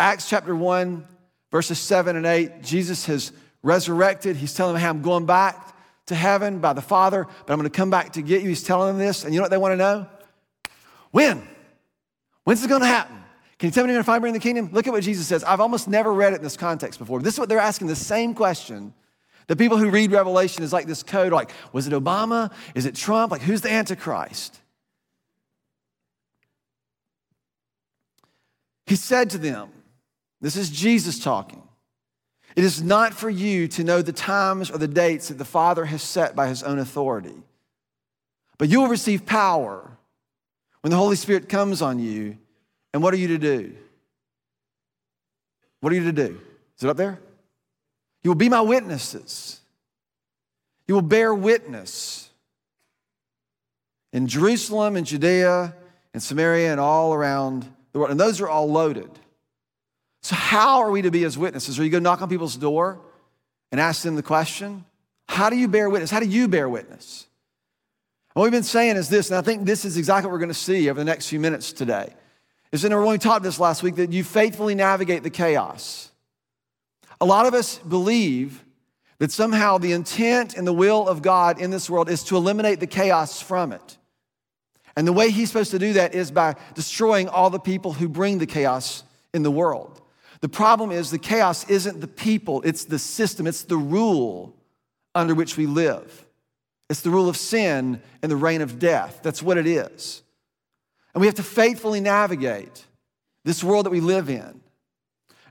Acts 0.00 0.28
chapter 0.28 0.56
1, 0.56 1.06
verses 1.52 1.78
7 1.78 2.16
and 2.16 2.26
8, 2.26 2.64
Jesus 2.64 3.06
has 3.06 3.30
resurrected. 3.62 4.34
He's 4.34 4.54
telling 4.54 4.74
them, 4.74 4.82
hey, 4.82 4.88
I'm 4.88 5.02
going 5.02 5.24
back 5.24 5.76
to 6.08 6.14
heaven 6.14 6.58
by 6.58 6.72
the 6.72 6.82
Father, 6.82 7.24
but 7.24 7.52
I'm 7.52 7.58
going 7.58 7.70
to 7.70 7.76
come 7.76 7.90
back 7.90 8.12
to 8.14 8.22
get 8.22 8.42
you. 8.42 8.48
He's 8.48 8.62
telling 8.62 8.88
them 8.88 8.98
this. 8.98 9.24
And 9.24 9.32
you 9.32 9.38
know 9.38 9.44
what 9.44 9.50
they 9.50 9.58
want 9.58 9.72
to 9.72 9.76
know? 9.76 10.06
When? 11.10 11.46
When's 12.44 12.64
it 12.64 12.68
going 12.68 12.82
to 12.82 12.86
happen? 12.86 13.16
Can 13.58 13.68
you 13.68 13.72
tell 13.72 13.84
me 13.84 13.88
you're 13.90 13.96
going 13.96 14.04
to 14.04 14.06
find 14.06 14.22
me 14.22 14.28
in 14.28 14.34
the 14.34 14.40
kingdom? 14.40 14.70
Look 14.72 14.86
at 14.86 14.92
what 14.92 15.02
Jesus 15.02 15.26
says. 15.26 15.42
I've 15.44 15.60
almost 15.60 15.88
never 15.88 16.12
read 16.12 16.32
it 16.32 16.36
in 16.36 16.42
this 16.42 16.56
context 16.56 16.98
before. 16.98 17.20
This 17.20 17.34
is 17.34 17.40
what 17.40 17.48
they're 17.48 17.58
asking 17.58 17.88
the 17.88 17.96
same 17.96 18.34
question. 18.34 18.94
The 19.48 19.56
people 19.56 19.78
who 19.78 19.90
read 19.90 20.12
Revelation 20.12 20.62
is 20.62 20.72
like 20.72 20.86
this 20.86 21.02
code 21.02 21.32
like, 21.32 21.50
was 21.72 21.86
it 21.86 21.92
Obama? 21.92 22.52
Is 22.74 22.86
it 22.86 22.94
Trump? 22.94 23.32
Like, 23.32 23.42
who's 23.42 23.62
the 23.62 23.70
Antichrist? 23.70 24.60
He 28.86 28.96
said 28.96 29.30
to 29.30 29.38
them, 29.38 29.68
This 30.40 30.56
is 30.56 30.70
Jesus 30.70 31.18
talking. 31.18 31.62
It 32.56 32.64
is 32.64 32.82
not 32.82 33.14
for 33.14 33.30
you 33.30 33.68
to 33.68 33.84
know 33.84 34.02
the 34.02 34.12
times 34.12 34.70
or 34.70 34.78
the 34.78 34.88
dates 34.88 35.28
that 35.28 35.38
the 35.38 35.44
Father 35.44 35.84
has 35.84 36.02
set 36.02 36.34
by 36.34 36.48
his 36.48 36.62
own 36.62 36.78
authority, 36.78 37.42
but 38.56 38.68
you 38.68 38.80
will 38.80 38.88
receive 38.88 39.26
power 39.26 39.90
when 40.80 40.90
the 40.90 40.96
Holy 40.96 41.16
Spirit 41.16 41.48
comes 41.48 41.82
on 41.82 41.98
you. 41.98 42.38
And 42.92 43.02
what 43.02 43.12
are 43.14 43.18
you 43.18 43.28
to 43.28 43.38
do? 43.38 43.74
What 45.80 45.92
are 45.92 45.96
you 45.96 46.04
to 46.04 46.12
do? 46.12 46.40
Is 46.76 46.84
it 46.84 46.90
up 46.90 46.96
there? 46.96 47.20
You 48.22 48.30
will 48.30 48.36
be 48.36 48.48
my 48.48 48.60
witnesses. 48.60 49.60
You 50.86 50.94
will 50.94 51.02
bear 51.02 51.34
witness 51.34 52.30
in 54.12 54.26
Jerusalem 54.26 54.96
and 54.96 55.06
Judea 55.06 55.74
and 56.14 56.22
Samaria 56.22 56.72
and 56.72 56.80
all 56.80 57.12
around 57.12 57.72
the 57.92 57.98
world. 57.98 58.10
And 58.10 58.18
those 58.18 58.40
are 58.40 58.48
all 58.48 58.70
loaded. 58.70 59.10
So, 60.28 60.36
how 60.36 60.80
are 60.80 60.90
we 60.90 61.00
to 61.00 61.10
be 61.10 61.24
as 61.24 61.38
witnesses? 61.38 61.80
Are 61.80 61.84
you 61.84 61.88
going 61.88 62.02
to 62.02 62.04
knock 62.04 62.20
on 62.20 62.28
people's 62.28 62.54
door 62.54 63.00
and 63.72 63.80
ask 63.80 64.02
them 64.02 64.14
the 64.14 64.22
question? 64.22 64.84
How 65.26 65.48
do 65.48 65.56
you 65.56 65.68
bear 65.68 65.88
witness? 65.88 66.10
How 66.10 66.20
do 66.20 66.26
you 66.26 66.48
bear 66.48 66.68
witness? 66.68 67.26
what 68.34 68.42
we've 68.42 68.52
been 68.52 68.62
saying 68.62 68.96
is 68.96 69.08
this, 69.08 69.30
and 69.30 69.38
I 69.38 69.40
think 69.40 69.64
this 69.64 69.86
is 69.86 69.96
exactly 69.96 70.26
what 70.26 70.34
we're 70.34 70.40
going 70.40 70.50
to 70.50 70.54
see 70.54 70.90
over 70.90 71.00
the 71.00 71.04
next 71.06 71.28
few 71.28 71.40
minutes 71.40 71.72
today. 71.72 72.12
Is 72.72 72.82
that 72.82 72.90
when 72.90 73.08
we 73.08 73.16
talked 73.16 73.42
this 73.42 73.58
last 73.58 73.82
week, 73.82 73.94
that 73.94 74.12
you 74.12 74.22
faithfully 74.22 74.74
navigate 74.74 75.22
the 75.22 75.30
chaos. 75.30 76.10
A 77.22 77.24
lot 77.24 77.46
of 77.46 77.54
us 77.54 77.78
believe 77.78 78.66
that 79.20 79.32
somehow 79.32 79.78
the 79.78 79.92
intent 79.92 80.58
and 80.58 80.66
the 80.66 80.74
will 80.74 81.08
of 81.08 81.22
God 81.22 81.58
in 81.58 81.70
this 81.70 81.88
world 81.88 82.10
is 82.10 82.22
to 82.24 82.36
eliminate 82.36 82.80
the 82.80 82.86
chaos 82.86 83.40
from 83.40 83.72
it. 83.72 83.96
And 84.94 85.08
the 85.08 85.12
way 85.14 85.30
He's 85.30 85.48
supposed 85.48 85.70
to 85.70 85.78
do 85.78 85.94
that 85.94 86.14
is 86.14 86.30
by 86.30 86.56
destroying 86.74 87.30
all 87.30 87.48
the 87.48 87.58
people 87.58 87.94
who 87.94 88.10
bring 88.10 88.36
the 88.36 88.46
chaos 88.46 89.04
in 89.32 89.42
the 89.42 89.50
world. 89.50 90.02
The 90.40 90.48
problem 90.48 90.92
is 90.92 91.10
the 91.10 91.18
chaos 91.18 91.68
isn't 91.68 92.00
the 92.00 92.08
people, 92.08 92.62
it's 92.62 92.84
the 92.84 92.98
system, 92.98 93.46
it's 93.46 93.62
the 93.62 93.76
rule 93.76 94.54
under 95.14 95.34
which 95.34 95.56
we 95.56 95.66
live. 95.66 96.26
It's 96.88 97.00
the 97.00 97.10
rule 97.10 97.28
of 97.28 97.36
sin 97.36 98.00
and 98.22 98.32
the 98.32 98.36
reign 98.36 98.62
of 98.62 98.78
death. 98.78 99.20
That's 99.22 99.42
what 99.42 99.58
it 99.58 99.66
is. 99.66 100.22
And 101.12 101.20
we 101.20 101.26
have 101.26 101.34
to 101.36 101.42
faithfully 101.42 102.00
navigate 102.00 102.86
this 103.44 103.64
world 103.64 103.86
that 103.86 103.90
we 103.90 104.00
live 104.00 104.30
in. 104.30 104.60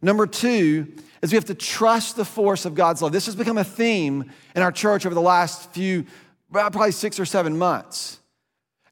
Number 0.01 0.25
two 0.27 0.93
is 1.21 1.31
we 1.31 1.35
have 1.35 1.45
to 1.45 1.55
trust 1.55 2.15
the 2.15 2.25
force 2.25 2.65
of 2.65 2.75
God's 2.75 3.01
love. 3.01 3.11
This 3.11 3.25
has 3.25 3.35
become 3.35 3.57
a 3.57 3.63
theme 3.63 4.31
in 4.55 4.61
our 4.61 4.71
church 4.71 5.05
over 5.05 5.15
the 5.15 5.21
last 5.21 5.71
few, 5.71 6.05
probably 6.51 6.91
six 6.91 7.19
or 7.19 7.25
seven 7.25 7.57
months. 7.57 8.19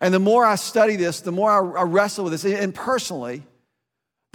And 0.02 0.14
the 0.14 0.20
more 0.20 0.44
I 0.46 0.56
study 0.56 0.96
this, 0.96 1.22
the 1.22 1.32
more 1.32 1.78
I 1.78 1.84
wrestle 1.84 2.26
with 2.26 2.34
this, 2.34 2.46
and 2.46 2.74
personally, 2.74 3.44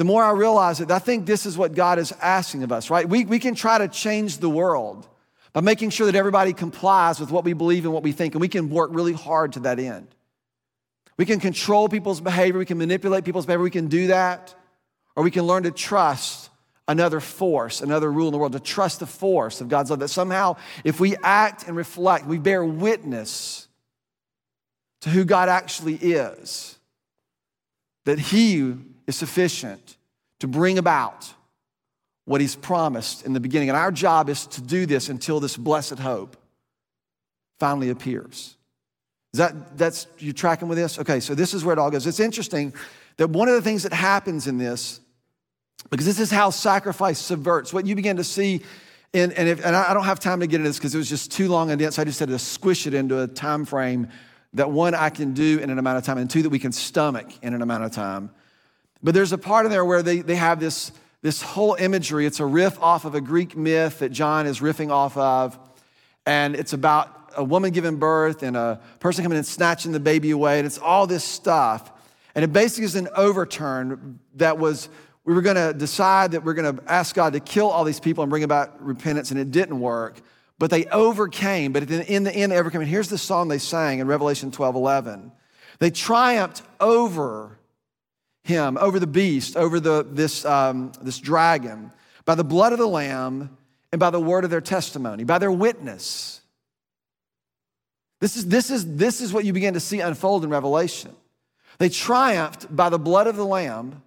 the 0.00 0.04
more 0.06 0.24
I 0.24 0.30
realize 0.30 0.78
that 0.78 0.90
I 0.90 0.98
think 0.98 1.26
this 1.26 1.44
is 1.44 1.58
what 1.58 1.74
God 1.74 1.98
is 1.98 2.10
asking 2.22 2.62
of 2.62 2.72
us, 2.72 2.88
right? 2.88 3.06
We, 3.06 3.26
we 3.26 3.38
can 3.38 3.54
try 3.54 3.76
to 3.76 3.86
change 3.86 4.38
the 4.38 4.48
world 4.48 5.06
by 5.52 5.60
making 5.60 5.90
sure 5.90 6.06
that 6.06 6.14
everybody 6.14 6.54
complies 6.54 7.20
with 7.20 7.30
what 7.30 7.44
we 7.44 7.52
believe 7.52 7.84
and 7.84 7.92
what 7.92 8.02
we 8.02 8.12
think, 8.12 8.34
and 8.34 8.40
we 8.40 8.48
can 8.48 8.70
work 8.70 8.88
really 8.94 9.12
hard 9.12 9.52
to 9.52 9.60
that 9.60 9.78
end. 9.78 10.08
We 11.18 11.26
can 11.26 11.38
control 11.38 11.86
people's 11.90 12.18
behavior, 12.18 12.58
we 12.58 12.64
can 12.64 12.78
manipulate 12.78 13.24
people's 13.24 13.44
behavior, 13.44 13.62
we 13.62 13.70
can 13.70 13.88
do 13.88 14.06
that, 14.06 14.54
or 15.16 15.22
we 15.22 15.30
can 15.30 15.42
learn 15.42 15.64
to 15.64 15.70
trust 15.70 16.48
another 16.88 17.20
force, 17.20 17.82
another 17.82 18.10
rule 18.10 18.28
in 18.28 18.32
the 18.32 18.38
world, 18.38 18.52
to 18.52 18.60
trust 18.60 19.00
the 19.00 19.06
force 19.06 19.60
of 19.60 19.68
God's 19.68 19.90
love. 19.90 19.98
That 19.98 20.08
somehow, 20.08 20.56
if 20.82 20.98
we 20.98 21.14
act 21.22 21.68
and 21.68 21.76
reflect, 21.76 22.24
we 22.24 22.38
bear 22.38 22.64
witness 22.64 23.68
to 25.02 25.10
who 25.10 25.26
God 25.26 25.50
actually 25.50 25.96
is, 25.96 26.78
that 28.06 28.18
He 28.18 28.76
is 29.10 29.16
sufficient 29.16 29.98
to 30.38 30.48
bring 30.48 30.78
about 30.78 31.32
what 32.24 32.40
he's 32.40 32.56
promised 32.56 33.26
in 33.26 33.34
the 33.34 33.40
beginning. 33.40 33.68
And 33.68 33.76
our 33.76 33.92
job 33.92 34.28
is 34.28 34.46
to 34.46 34.62
do 34.62 34.86
this 34.86 35.08
until 35.08 35.40
this 35.40 35.56
blessed 35.56 35.98
hope 35.98 36.36
finally 37.58 37.90
appears. 37.90 38.56
Is 39.34 39.38
that 39.38 39.76
that's 39.76 40.06
you 40.18 40.32
tracking 40.32 40.68
with 40.68 40.78
this? 40.78 40.98
Okay, 40.98 41.20
so 41.20 41.34
this 41.34 41.54
is 41.54 41.64
where 41.64 41.72
it 41.72 41.78
all 41.78 41.90
goes. 41.90 42.06
It's 42.06 42.20
interesting 42.20 42.72
that 43.16 43.30
one 43.30 43.48
of 43.48 43.54
the 43.54 43.62
things 43.62 43.82
that 43.82 43.92
happens 43.92 44.46
in 44.46 44.58
this, 44.58 45.00
because 45.90 46.06
this 46.06 46.20
is 46.20 46.30
how 46.30 46.50
sacrifice 46.50 47.18
subverts 47.18 47.72
what 47.72 47.86
you 47.86 47.94
begin 47.94 48.16
to 48.16 48.24
see. 48.24 48.62
And, 49.12 49.32
if, 49.32 49.64
and 49.64 49.74
I 49.74 49.92
don't 49.92 50.04
have 50.04 50.20
time 50.20 50.38
to 50.40 50.46
get 50.46 50.56
into 50.56 50.68
this 50.68 50.78
because 50.78 50.94
it 50.94 50.98
was 50.98 51.08
just 51.08 51.32
too 51.32 51.48
long 51.48 51.70
and 51.70 51.80
dense. 51.80 51.98
I 51.98 52.04
just 52.04 52.20
had 52.20 52.28
to 52.28 52.38
squish 52.38 52.86
it 52.86 52.94
into 52.94 53.20
a 53.20 53.26
time 53.26 53.64
frame 53.64 54.08
that 54.54 54.70
one 54.70 54.94
I 54.94 55.10
can 55.10 55.34
do 55.34 55.58
in 55.58 55.70
an 55.70 55.78
amount 55.78 55.98
of 55.98 56.04
time, 56.04 56.18
and 56.18 56.30
two 56.30 56.42
that 56.42 56.50
we 56.50 56.58
can 56.60 56.72
stomach 56.72 57.26
in 57.42 57.54
an 57.54 57.62
amount 57.62 57.84
of 57.84 57.92
time. 57.92 58.30
But 59.02 59.14
there's 59.14 59.32
a 59.32 59.38
part 59.38 59.66
in 59.66 59.72
there 59.72 59.84
where 59.84 60.02
they, 60.02 60.20
they 60.20 60.36
have 60.36 60.60
this 60.60 60.92
this 61.22 61.42
whole 61.42 61.74
imagery. 61.74 62.26
It's 62.26 62.40
a 62.40 62.46
riff 62.46 62.80
off 62.82 63.04
of 63.04 63.14
a 63.14 63.20
Greek 63.20 63.56
myth 63.56 63.98
that 63.98 64.10
John 64.10 64.46
is 64.46 64.60
riffing 64.60 64.90
off 64.90 65.16
of. 65.16 65.58
And 66.24 66.54
it's 66.54 66.72
about 66.72 67.32
a 67.36 67.44
woman 67.44 67.72
giving 67.72 67.96
birth 67.96 68.42
and 68.42 68.56
a 68.56 68.80
person 69.00 69.22
coming 69.22 69.36
and 69.36 69.46
snatching 69.46 69.92
the 69.92 70.00
baby 70.00 70.30
away. 70.30 70.58
And 70.58 70.66
it's 70.66 70.78
all 70.78 71.06
this 71.06 71.24
stuff. 71.24 71.92
And 72.34 72.44
it 72.44 72.52
basically 72.52 72.84
is 72.84 72.94
an 72.94 73.08
overturn 73.16 74.18
that 74.36 74.58
was, 74.58 74.88
we 75.24 75.34
were 75.34 75.42
going 75.42 75.56
to 75.56 75.74
decide 75.76 76.32
that 76.32 76.44
we're 76.44 76.54
going 76.54 76.76
to 76.76 76.82
ask 76.90 77.14
God 77.14 77.32
to 77.34 77.40
kill 77.40 77.68
all 77.68 77.84
these 77.84 78.00
people 78.00 78.22
and 78.22 78.30
bring 78.30 78.44
about 78.44 78.82
repentance, 78.82 79.30
and 79.30 79.38
it 79.38 79.50
didn't 79.50 79.80
work. 79.80 80.20
But 80.58 80.70
they 80.70 80.84
overcame. 80.86 81.72
But 81.72 81.90
in 81.90 82.24
the 82.24 82.32
end, 82.32 82.52
they 82.52 82.58
overcame. 82.58 82.82
And 82.82 82.90
here's 82.90 83.08
the 83.08 83.18
song 83.18 83.48
they 83.48 83.58
sang 83.58 83.98
in 83.98 84.06
Revelation 84.06 84.50
12 84.50 84.76
11. 84.76 85.32
They 85.80 85.90
triumphed 85.90 86.62
over 86.78 87.58
him, 88.50 88.76
over 88.78 88.98
the 88.98 89.06
beast, 89.06 89.56
over 89.56 89.80
the, 89.80 90.06
this, 90.08 90.44
um, 90.44 90.92
this 91.00 91.18
dragon, 91.18 91.92
by 92.24 92.34
the 92.34 92.44
blood 92.44 92.72
of 92.72 92.78
the 92.78 92.86
Lamb 92.86 93.56
and 93.92 93.98
by 93.98 94.10
the 94.10 94.20
word 94.20 94.44
of 94.44 94.50
their 94.50 94.60
testimony, 94.60 95.24
by 95.24 95.38
their 95.38 95.52
witness. 95.52 96.40
This 98.20 98.36
is, 98.36 98.46
this 98.46 98.70
is, 98.70 98.96
this 98.96 99.20
is 99.20 99.32
what 99.32 99.44
you 99.44 99.52
begin 99.52 99.74
to 99.74 99.80
see 99.80 100.00
unfold 100.00 100.44
in 100.44 100.50
Revelation. 100.50 101.12
They 101.78 101.88
triumphed 101.88 102.74
by 102.74 102.90
the 102.90 102.98
blood 102.98 103.26
of 103.26 103.36
the 103.36 103.46
Lamb, 103.46 104.02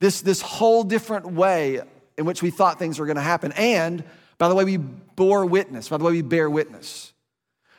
this, 0.00 0.22
this 0.22 0.40
whole 0.40 0.84
different 0.84 1.26
way 1.26 1.82
in 2.16 2.24
which 2.24 2.42
we 2.42 2.50
thought 2.50 2.78
things 2.78 2.98
were 2.98 3.06
going 3.06 3.16
to 3.16 3.22
happen, 3.22 3.52
and 3.52 4.02
by 4.38 4.48
the 4.48 4.54
way 4.54 4.64
we 4.64 4.76
bore 4.78 5.44
witness, 5.44 5.88
by 5.88 5.98
the 5.98 6.04
way 6.04 6.12
we 6.12 6.22
bear 6.22 6.48
witness. 6.48 7.12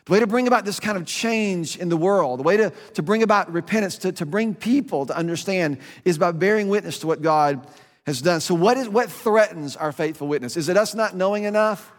The 0.10 0.14
way 0.14 0.20
to 0.22 0.28
bring 0.28 0.48
about 0.48 0.66
this 0.66 0.80
kind 0.80 0.98
of 0.98 1.06
change 1.06 1.78
in 1.78 1.88
the 1.88 1.96
world, 1.96 2.40
the 2.40 2.44
way 2.44 2.58
to, 2.58 2.74
to 2.96 3.04
bring 3.04 3.22
about 3.22 3.54
repentance, 3.54 4.00
to, 4.00 4.12
to 4.14 4.26
bring 4.26 4.56
people 4.56 5.06
to 5.06 5.16
understand, 5.16 5.78
is 6.04 6.18
by 6.18 6.32
bearing 6.32 6.68
witness 6.68 6.98
to 7.00 7.08
what 7.08 7.22
God 7.22 7.68
has 8.08 8.20
done. 8.20 8.42
So, 8.42 8.56
what, 8.56 8.76
is, 8.76 8.90
what 8.90 9.12
threatens 9.12 9.76
our 9.76 9.92
faithful 9.92 10.28
witness? 10.28 10.58
Is 10.58 10.68
it 10.68 10.78
us 10.78 10.96
not 10.96 11.16
knowing 11.16 11.44
enough? 11.44 11.92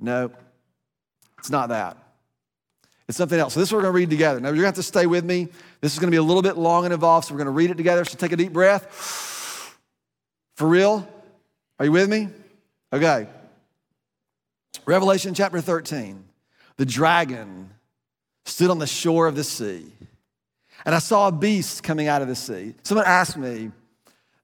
No, 0.00 0.32
it's 1.38 1.48
not 1.48 1.68
that. 1.68 1.96
It's 3.06 3.16
something 3.16 3.38
else. 3.38 3.54
So, 3.54 3.60
this 3.60 3.68
is 3.68 3.72
what 3.72 3.78
we're 3.78 3.82
going 3.82 3.94
to 3.94 3.98
read 3.98 4.10
together. 4.10 4.40
Now, 4.40 4.48
you're 4.48 4.56
going 4.56 4.62
to 4.62 4.66
have 4.66 4.74
to 4.74 4.82
stay 4.82 5.06
with 5.06 5.24
me. 5.24 5.46
This 5.80 5.92
is 5.92 6.00
going 6.00 6.08
to 6.08 6.12
be 6.12 6.18
a 6.18 6.24
little 6.24 6.42
bit 6.42 6.56
long 6.56 6.86
and 6.86 6.92
involved, 6.92 7.28
so 7.28 7.34
we're 7.34 7.38
going 7.38 7.44
to 7.44 7.52
read 7.52 7.70
it 7.70 7.76
together. 7.76 8.04
So, 8.04 8.18
take 8.18 8.32
a 8.32 8.36
deep 8.36 8.52
breath. 8.52 9.78
For 10.56 10.66
real? 10.66 11.08
Are 11.78 11.84
you 11.84 11.92
with 11.92 12.10
me? 12.10 12.30
Okay. 12.92 13.28
Revelation 14.86 15.34
chapter 15.34 15.60
13 15.60 16.25
the 16.76 16.86
dragon 16.86 17.70
stood 18.44 18.70
on 18.70 18.78
the 18.78 18.86
shore 18.86 19.26
of 19.26 19.34
the 19.34 19.44
sea. 19.44 19.86
And 20.84 20.94
I 20.94 20.98
saw 20.98 21.28
a 21.28 21.32
beast 21.32 21.82
coming 21.82 22.06
out 22.06 22.22
of 22.22 22.28
the 22.28 22.36
sea. 22.36 22.74
Someone 22.82 23.06
asked 23.06 23.36
me, 23.36 23.72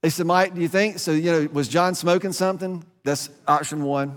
they 0.00 0.10
said, 0.10 0.26
Mike, 0.26 0.54
do 0.54 0.60
you 0.60 0.68
think? 0.68 0.98
So, 0.98 1.12
you 1.12 1.30
know, 1.30 1.48
was 1.52 1.68
John 1.68 1.94
smoking 1.94 2.32
something? 2.32 2.84
That's 3.04 3.30
option 3.46 3.84
one. 3.84 4.16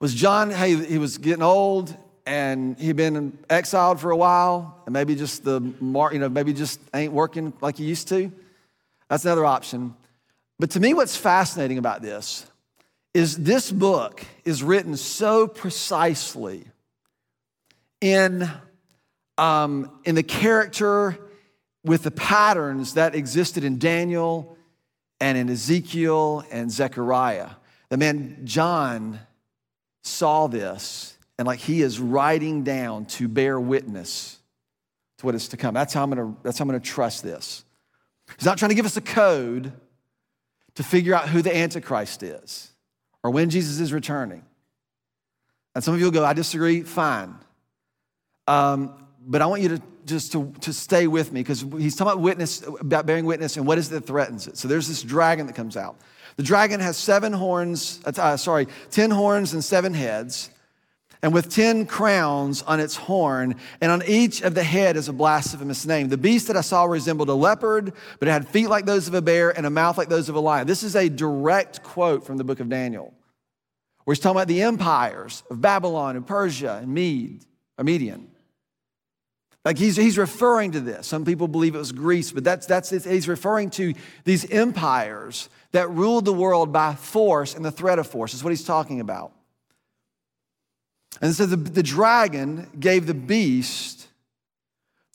Was 0.00 0.12
John, 0.12 0.50
hey, 0.50 0.74
he 0.74 0.98
was 0.98 1.16
getting 1.16 1.42
old 1.42 1.96
and 2.26 2.78
he'd 2.78 2.96
been 2.96 3.38
exiled 3.48 4.00
for 4.00 4.10
a 4.10 4.16
while 4.16 4.82
and 4.84 4.92
maybe 4.92 5.14
just 5.14 5.44
the, 5.44 5.60
you 5.60 6.18
know, 6.18 6.28
maybe 6.28 6.52
just 6.52 6.80
ain't 6.92 7.12
working 7.12 7.52
like 7.60 7.76
he 7.78 7.84
used 7.84 8.08
to? 8.08 8.30
That's 9.08 9.24
another 9.24 9.46
option. 9.46 9.94
But 10.58 10.70
to 10.70 10.80
me, 10.80 10.92
what's 10.92 11.16
fascinating 11.16 11.78
about 11.78 12.02
this 12.02 12.46
is 13.14 13.36
this 13.36 13.70
book 13.70 14.24
is 14.44 14.62
written 14.62 14.96
so 14.96 15.46
precisely 15.46 16.64
in, 18.00 18.50
um, 19.36 19.90
in 20.04 20.14
the 20.14 20.22
character 20.22 21.18
with 21.84 22.04
the 22.04 22.10
patterns 22.10 22.94
that 22.94 23.14
existed 23.14 23.64
in 23.64 23.78
Daniel 23.78 24.56
and 25.20 25.36
in 25.36 25.50
Ezekiel 25.50 26.44
and 26.50 26.70
Zechariah. 26.70 27.50
The 27.90 27.96
man 27.96 28.40
John 28.44 29.20
saw 30.02 30.46
this 30.46 31.16
and 31.38 31.46
like 31.46 31.58
he 31.58 31.82
is 31.82 32.00
writing 32.00 32.64
down 32.64 33.04
to 33.06 33.28
bear 33.28 33.60
witness 33.60 34.38
to 35.18 35.26
what 35.26 35.34
is 35.34 35.48
to 35.48 35.56
come. 35.56 35.74
That's 35.74 35.92
how 35.92 36.02
I'm 36.02 36.10
gonna, 36.10 36.34
that's 36.42 36.58
how 36.58 36.64
I'm 36.64 36.68
gonna 36.68 36.80
trust 36.80 37.22
this. 37.22 37.64
He's 38.38 38.46
not 38.46 38.58
trying 38.58 38.70
to 38.70 38.74
give 38.74 38.86
us 38.86 38.96
a 38.96 39.02
code 39.02 39.72
to 40.76 40.82
figure 40.82 41.14
out 41.14 41.28
who 41.28 41.42
the 41.42 41.54
Antichrist 41.54 42.22
is 42.22 42.71
or 43.22 43.30
when 43.30 43.50
Jesus 43.50 43.80
is 43.80 43.92
returning. 43.92 44.44
And 45.74 45.82
some 45.82 45.94
of 45.94 46.00
you 46.00 46.06
will 46.06 46.12
go, 46.12 46.24
I 46.24 46.32
disagree, 46.32 46.82
fine. 46.82 47.34
Um, 48.46 48.94
but 49.24 49.40
I 49.40 49.46
want 49.46 49.62
you 49.62 49.68
to 49.70 49.82
just 50.04 50.32
to, 50.32 50.52
to 50.60 50.72
stay 50.72 51.06
with 51.06 51.32
me 51.32 51.40
because 51.40 51.60
he's 51.60 51.94
talking 51.94 52.12
about 52.12 52.20
witness, 52.20 52.62
about 52.80 53.06
bearing 53.06 53.24
witness 53.24 53.56
and 53.56 53.66
what 53.66 53.78
is 53.78 53.88
it 53.88 53.94
that 53.94 54.06
threatens 54.06 54.46
it. 54.46 54.56
So 54.56 54.68
there's 54.68 54.88
this 54.88 55.02
dragon 55.02 55.46
that 55.46 55.54
comes 55.54 55.76
out. 55.76 55.96
The 56.36 56.42
dragon 56.42 56.80
has 56.80 56.96
seven 56.96 57.32
horns, 57.32 58.00
uh, 58.04 58.36
sorry, 58.36 58.66
10 58.90 59.10
horns 59.10 59.52
and 59.52 59.62
seven 59.62 59.94
heads, 59.94 60.50
and 61.22 61.32
with 61.32 61.48
10 61.48 61.86
crowns 61.86 62.62
on 62.62 62.80
its 62.80 62.96
horn, 62.96 63.54
and 63.80 63.92
on 63.92 64.02
each 64.06 64.42
of 64.42 64.54
the 64.56 64.64
head 64.64 64.96
is 64.96 65.08
a 65.08 65.12
blasphemous 65.12 65.86
name. 65.86 66.08
The 66.08 66.18
beast 66.18 66.48
that 66.48 66.56
I 66.56 66.62
saw 66.62 66.84
resembled 66.84 67.28
a 67.28 67.34
leopard, 67.34 67.92
but 68.18 68.28
it 68.28 68.32
had 68.32 68.48
feet 68.48 68.68
like 68.68 68.86
those 68.86 69.06
of 69.06 69.14
a 69.14 69.22
bear 69.22 69.56
and 69.56 69.64
a 69.64 69.70
mouth 69.70 69.96
like 69.96 70.08
those 70.08 70.28
of 70.28 70.34
a 70.34 70.40
lion. 70.40 70.66
This 70.66 70.82
is 70.82 70.96
a 70.96 71.08
direct 71.08 71.84
quote 71.84 72.26
from 72.26 72.38
the 72.38 72.44
book 72.44 72.58
of 72.58 72.68
Daniel, 72.68 73.14
where 74.04 74.14
he's 74.14 74.20
talking 74.20 74.36
about 74.36 74.48
the 74.48 74.62
empires 74.62 75.44
of 75.48 75.60
Babylon 75.60 76.16
and 76.16 76.26
Persia 76.26 76.80
and 76.82 76.92
Mede, 76.92 77.44
or 77.78 77.84
Median. 77.84 78.28
Like 79.64 79.78
he's, 79.78 79.94
he's 79.94 80.18
referring 80.18 80.72
to 80.72 80.80
this. 80.80 81.06
Some 81.06 81.24
people 81.24 81.46
believe 81.46 81.76
it 81.76 81.78
was 81.78 81.92
Greece, 81.92 82.32
but 82.32 82.42
that's, 82.42 82.66
that's, 82.66 82.90
he's 82.90 83.28
referring 83.28 83.70
to 83.70 83.94
these 84.24 84.44
empires 84.50 85.48
that 85.70 85.88
ruled 85.88 86.24
the 86.24 86.32
world 86.32 86.72
by 86.72 86.96
force 86.96 87.54
and 87.54 87.64
the 87.64 87.70
threat 87.70 88.00
of 88.00 88.08
force. 88.08 88.34
Is 88.34 88.42
what 88.42 88.50
he's 88.50 88.64
talking 88.64 88.98
about. 88.98 89.32
And 91.20 91.34
so 91.34 91.46
the, 91.46 91.56
the 91.56 91.82
dragon 91.82 92.70
gave 92.78 93.06
the 93.06 93.14
beast, 93.14 94.08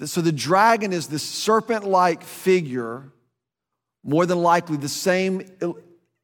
so 0.05 0.21
the 0.21 0.31
dragon 0.31 0.93
is 0.93 1.07
this 1.07 1.23
serpent 1.23 1.83
like 1.83 2.23
figure, 2.23 3.11
more 4.03 4.25
than 4.25 4.37
likely 4.37 4.77
the 4.77 4.89
same 4.89 5.41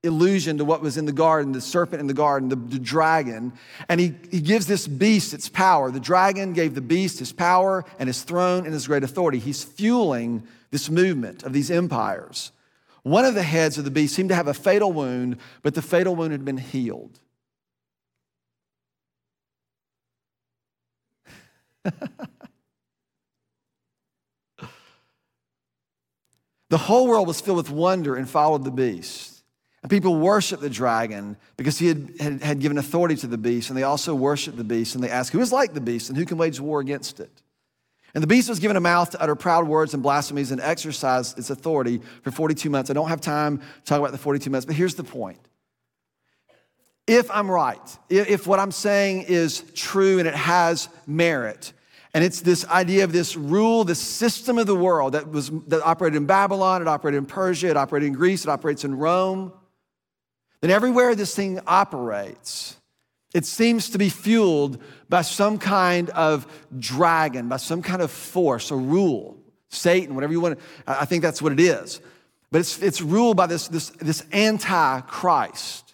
illusion 0.04 0.58
to 0.58 0.66
what 0.66 0.82
was 0.82 0.98
in 0.98 1.06
the 1.06 1.14
garden, 1.14 1.54
the 1.54 1.62
serpent 1.62 2.02
in 2.02 2.08
the 2.08 2.14
garden, 2.14 2.50
the, 2.50 2.56
the, 2.56 2.80
dragon. 2.80 3.54
And 3.88 4.00
he, 4.00 4.14
he 4.30 4.42
gives 4.42 4.68
this 4.68 4.86
beast 4.86 5.34
its 5.34 5.50
power. 5.50 5.92
The 5.92 6.00
dragon 6.00 6.54
gave 6.54 6.76
the 6.76 6.82
beast 6.82 7.20
his 7.20 7.32
power 7.32 7.86
and 7.98 8.08
his 8.08 8.22
throne 8.24 8.66
and 8.66 8.74
his 8.74 8.88
great 8.88 9.04
authority. 9.04 9.40
He's 9.40 9.64
fueling 9.64 10.44
this 10.72 10.90
movement 10.90 11.44
of 11.44 11.54
these 11.54 11.72
empires. 11.72 12.52
One 13.04 13.26
of 13.26 13.34
the 13.34 13.44
heads 13.44 13.78
of 13.78 13.86
the 13.86 13.92
beast 13.92 14.16
seemed 14.16 14.30
to 14.30 14.36
have 14.36 14.48
a 14.48 14.54
fatal 14.54 14.92
wound, 14.92 15.38
but 15.62 15.74
the 15.74 15.82
fatal 15.82 16.16
wound 16.16 16.32
had 16.32 16.46
been 16.46 16.58
healed. 16.58 17.20
the 26.70 26.78
whole 26.78 27.08
world 27.08 27.28
was 27.28 27.42
filled 27.42 27.58
with 27.58 27.70
wonder 27.70 28.16
and 28.16 28.30
followed 28.30 28.64
the 28.64 28.72
beast. 28.72 29.44
And 29.82 29.90
people 29.90 30.16
worshiped 30.16 30.62
the 30.62 30.70
dragon 30.70 31.36
because 31.58 31.78
he 31.78 31.88
had, 31.88 32.14
had, 32.20 32.42
had, 32.42 32.60
given 32.60 32.78
authority 32.78 33.16
to 33.18 33.28
the 33.28 33.38
beast, 33.38 33.70
and 33.70 33.78
they 33.78 33.84
also 33.84 34.16
worshiped 34.16 34.56
the 34.56 34.64
beast, 34.64 34.96
and 34.96 35.04
they 35.04 35.10
asked, 35.10 35.34
Who 35.34 35.42
is 35.42 35.52
like 35.52 35.74
the 35.74 35.82
beast, 35.82 36.08
and 36.08 36.18
who 36.18 36.26
can 36.26 36.38
wage 36.38 36.60
war 36.60 36.80
against 36.80 37.20
it? 37.20 37.42
And 38.14 38.24
the 38.24 38.28
beast 38.28 38.48
was 38.48 38.60
given 38.60 38.78
a 38.78 38.80
mouth 38.80 39.10
to 39.10 39.22
utter 39.22 39.36
proud 39.36 39.68
words 39.68 39.94
and 39.94 40.02
blasphemies 40.02 40.52
and 40.52 40.62
exercise 40.62 41.34
its 41.38 41.50
authority 41.50 42.00
for 42.22 42.32
42 42.32 42.70
months. 42.70 42.90
I 42.90 42.94
don't 42.94 43.10
have 43.10 43.22
time 43.22 43.58
to 43.58 43.84
talk 43.86 44.00
about 44.00 44.12
the 44.12 44.18
42 44.18 44.50
months, 44.50 44.66
but 44.66 44.76
here's 44.76 44.96
the 44.96 45.04
point. 45.04 45.40
If 47.06 47.30
I'm 47.32 47.52
right, 47.52 47.98
if 48.10 48.48
what 48.48 48.60
I'm 48.60 48.72
saying 48.72 49.24
is 49.24 49.64
true 49.76 50.20
and 50.20 50.28
it 50.28 50.36
has 50.36 50.88
merit, 51.06 51.74
and 52.14 52.24
it's 52.24 52.42
this 52.42 52.66
idea 52.68 53.04
of 53.04 53.12
this 53.12 53.36
rule, 53.36 53.84
this 53.84 54.00
system 54.00 54.58
of 54.58 54.68
the 54.68 54.76
world 54.76 55.14
that 55.14 55.30
was 55.30 55.50
that 55.68 55.82
operated 55.84 56.16
in 56.16 56.26
Babylon, 56.26 56.82
it 56.82 56.88
operated 56.88 57.18
in 57.18 57.26
Persia, 57.26 57.70
it 57.70 57.78
operated 57.78 58.08
in 58.08 58.14
Greece, 58.14 58.44
it 58.44 58.50
operates 58.50 58.86
in 58.86 58.96
Rome 58.96 59.52
then 60.64 60.72
everywhere 60.72 61.14
this 61.14 61.36
thing 61.36 61.60
operates, 61.68 62.78
it 63.34 63.46
seems 63.46 63.90
to 63.90 63.98
be 63.98 64.08
fueled 64.08 64.82
by 65.10 65.22
some 65.22 65.60
kind 65.60 66.10
of 66.12 66.48
dragon, 66.80 67.50
by 67.50 67.58
some 67.58 67.82
kind 67.82 68.02
of 68.02 68.10
force 68.10 68.72
or 68.72 68.78
rule, 68.78 69.38
Satan, 69.68 70.16
whatever 70.16 70.32
you 70.32 70.40
want. 70.40 70.58
I 70.88 71.04
think 71.04 71.22
that's 71.22 71.42
what 71.42 71.52
it 71.52 71.60
is. 71.60 72.00
But 72.50 72.60
it's, 72.60 72.82
it's 72.82 73.02
ruled 73.02 73.36
by 73.36 73.48
this, 73.48 73.68
this, 73.68 73.90
this 73.90 74.24
anti-Christ. 74.32 75.93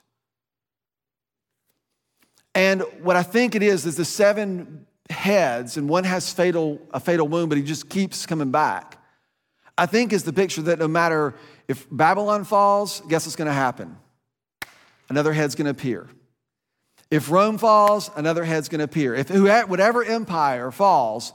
And 2.60 2.82
what 3.02 3.16
I 3.16 3.24
think 3.24 3.56
it 3.56 3.64
is 3.64 3.86
is 3.86 3.96
the 3.96 4.04
seven 4.04 4.86
heads, 5.10 5.78
and 5.78 5.88
one 5.88 6.04
has 6.04 6.34
fatal, 6.34 6.82
a 6.92 7.00
fatal 7.00 7.26
wound, 7.26 7.48
but 7.48 7.58
he 7.58 7.64
just 7.64 7.88
keeps 7.88 8.26
coming 8.26 8.52
back. 8.52 9.02
I 9.78 9.86
think 9.86 10.12
is 10.12 10.24
the 10.24 10.34
picture 10.34 10.64
that 10.64 10.78
no 10.78 10.90
matter 10.90 11.36
if 11.70 11.88
Babylon 11.90 12.44
falls, 12.44 13.02
guess 13.08 13.26
what's 13.26 13.38
going 13.38 13.48
to 13.48 13.54
happen? 13.54 13.96
another 15.08 15.32
head's 15.32 15.56
going 15.56 15.66
to 15.66 15.72
appear. 15.72 16.06
If 17.10 17.32
Rome 17.32 17.58
falls, 17.58 18.12
another 18.18 18.44
head's 18.44 18.68
going 18.68 18.80
to 18.80 18.86
appear. 18.86 19.16
If 19.16 19.30
whatever 19.32 20.04
empire 20.04 20.70
falls, 20.70 21.32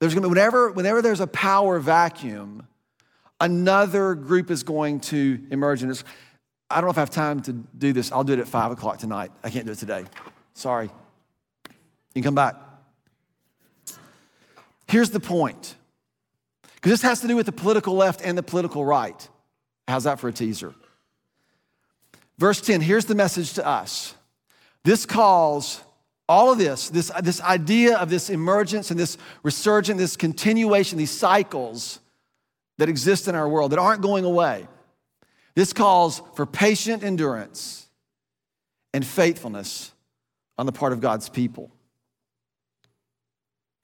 there's 0.00 0.12
going 0.12 0.24
to 0.24 0.28
be 0.28 0.30
whenever 0.30 0.72
whenever 0.72 1.00
there's 1.00 1.20
a 1.20 1.28
power 1.28 1.78
vacuum, 1.78 2.66
another 3.40 4.16
group 4.16 4.50
is 4.50 4.64
going 4.64 4.98
to 5.00 5.40
emerge. 5.52 5.82
And 5.82 5.92
it's, 5.92 6.02
I 6.68 6.80
don't 6.80 6.86
know 6.86 6.90
if 6.90 6.98
I 6.98 7.02
have 7.02 7.10
time 7.10 7.40
to 7.42 7.52
do 7.52 7.92
this. 7.92 8.10
I'll 8.10 8.24
do 8.24 8.32
it 8.32 8.40
at 8.40 8.48
five 8.48 8.72
o'clock 8.72 8.98
tonight. 8.98 9.30
I 9.44 9.50
can't 9.50 9.66
do 9.66 9.72
it 9.72 9.78
today. 9.78 10.04
Sorry. 10.54 10.90
You 11.66 12.22
can 12.22 12.22
come 12.22 12.34
back. 12.34 12.56
Here's 14.88 15.10
the 15.10 15.20
point. 15.20 15.74
Because 16.74 16.92
this 16.92 17.02
has 17.02 17.20
to 17.20 17.28
do 17.28 17.36
with 17.36 17.46
the 17.46 17.52
political 17.52 17.94
left 17.94 18.20
and 18.22 18.36
the 18.36 18.42
political 18.42 18.84
right. 18.84 19.28
How's 19.88 20.04
that 20.04 20.20
for 20.20 20.28
a 20.28 20.32
teaser? 20.32 20.74
Verse 22.38 22.60
10, 22.60 22.80
here's 22.80 23.04
the 23.04 23.14
message 23.14 23.54
to 23.54 23.66
us. 23.66 24.14
This 24.82 25.06
calls 25.06 25.80
all 26.28 26.52
of 26.52 26.58
this, 26.58 26.88
this, 26.88 27.10
this 27.22 27.40
idea 27.40 27.96
of 27.98 28.10
this 28.10 28.30
emergence 28.30 28.90
and 28.90 28.98
this 28.98 29.18
resurgence, 29.42 29.98
this 29.98 30.16
continuation, 30.16 30.98
these 30.98 31.10
cycles 31.10 32.00
that 32.78 32.88
exist 32.88 33.28
in 33.28 33.34
our 33.34 33.48
world 33.48 33.72
that 33.72 33.78
aren't 33.78 34.02
going 34.02 34.24
away. 34.24 34.66
This 35.54 35.72
calls 35.72 36.22
for 36.34 36.46
patient 36.46 37.04
endurance 37.04 37.86
and 38.92 39.06
faithfulness 39.06 39.92
on 40.58 40.66
the 40.66 40.72
part 40.72 40.92
of 40.92 41.00
God's 41.00 41.28
people. 41.28 41.64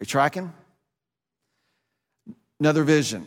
Are 0.00 0.04
you 0.04 0.06
tracking? 0.06 0.52
Another 2.58 2.84
vision. 2.84 3.26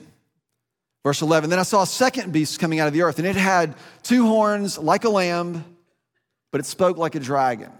Verse 1.04 1.22
11 1.22 1.50
Then 1.50 1.60
I 1.60 1.64
saw 1.64 1.84
a 1.84 1.88
second 1.88 2.32
beast 2.32 2.60
coming 2.60 2.80
out 2.80 2.88
of 2.88 2.94
the 2.94 3.02
earth, 3.02 3.20
and 3.20 3.28
it 3.28 3.36
had 3.36 3.76
two 4.02 4.26
horns 4.26 4.78
like 4.78 5.04
a 5.04 5.10
lamb, 5.10 5.66
but 6.52 6.60
it 6.60 6.66
spoke 6.66 6.98
like 6.98 7.16
a 7.16 7.20
dragon. 7.20 7.72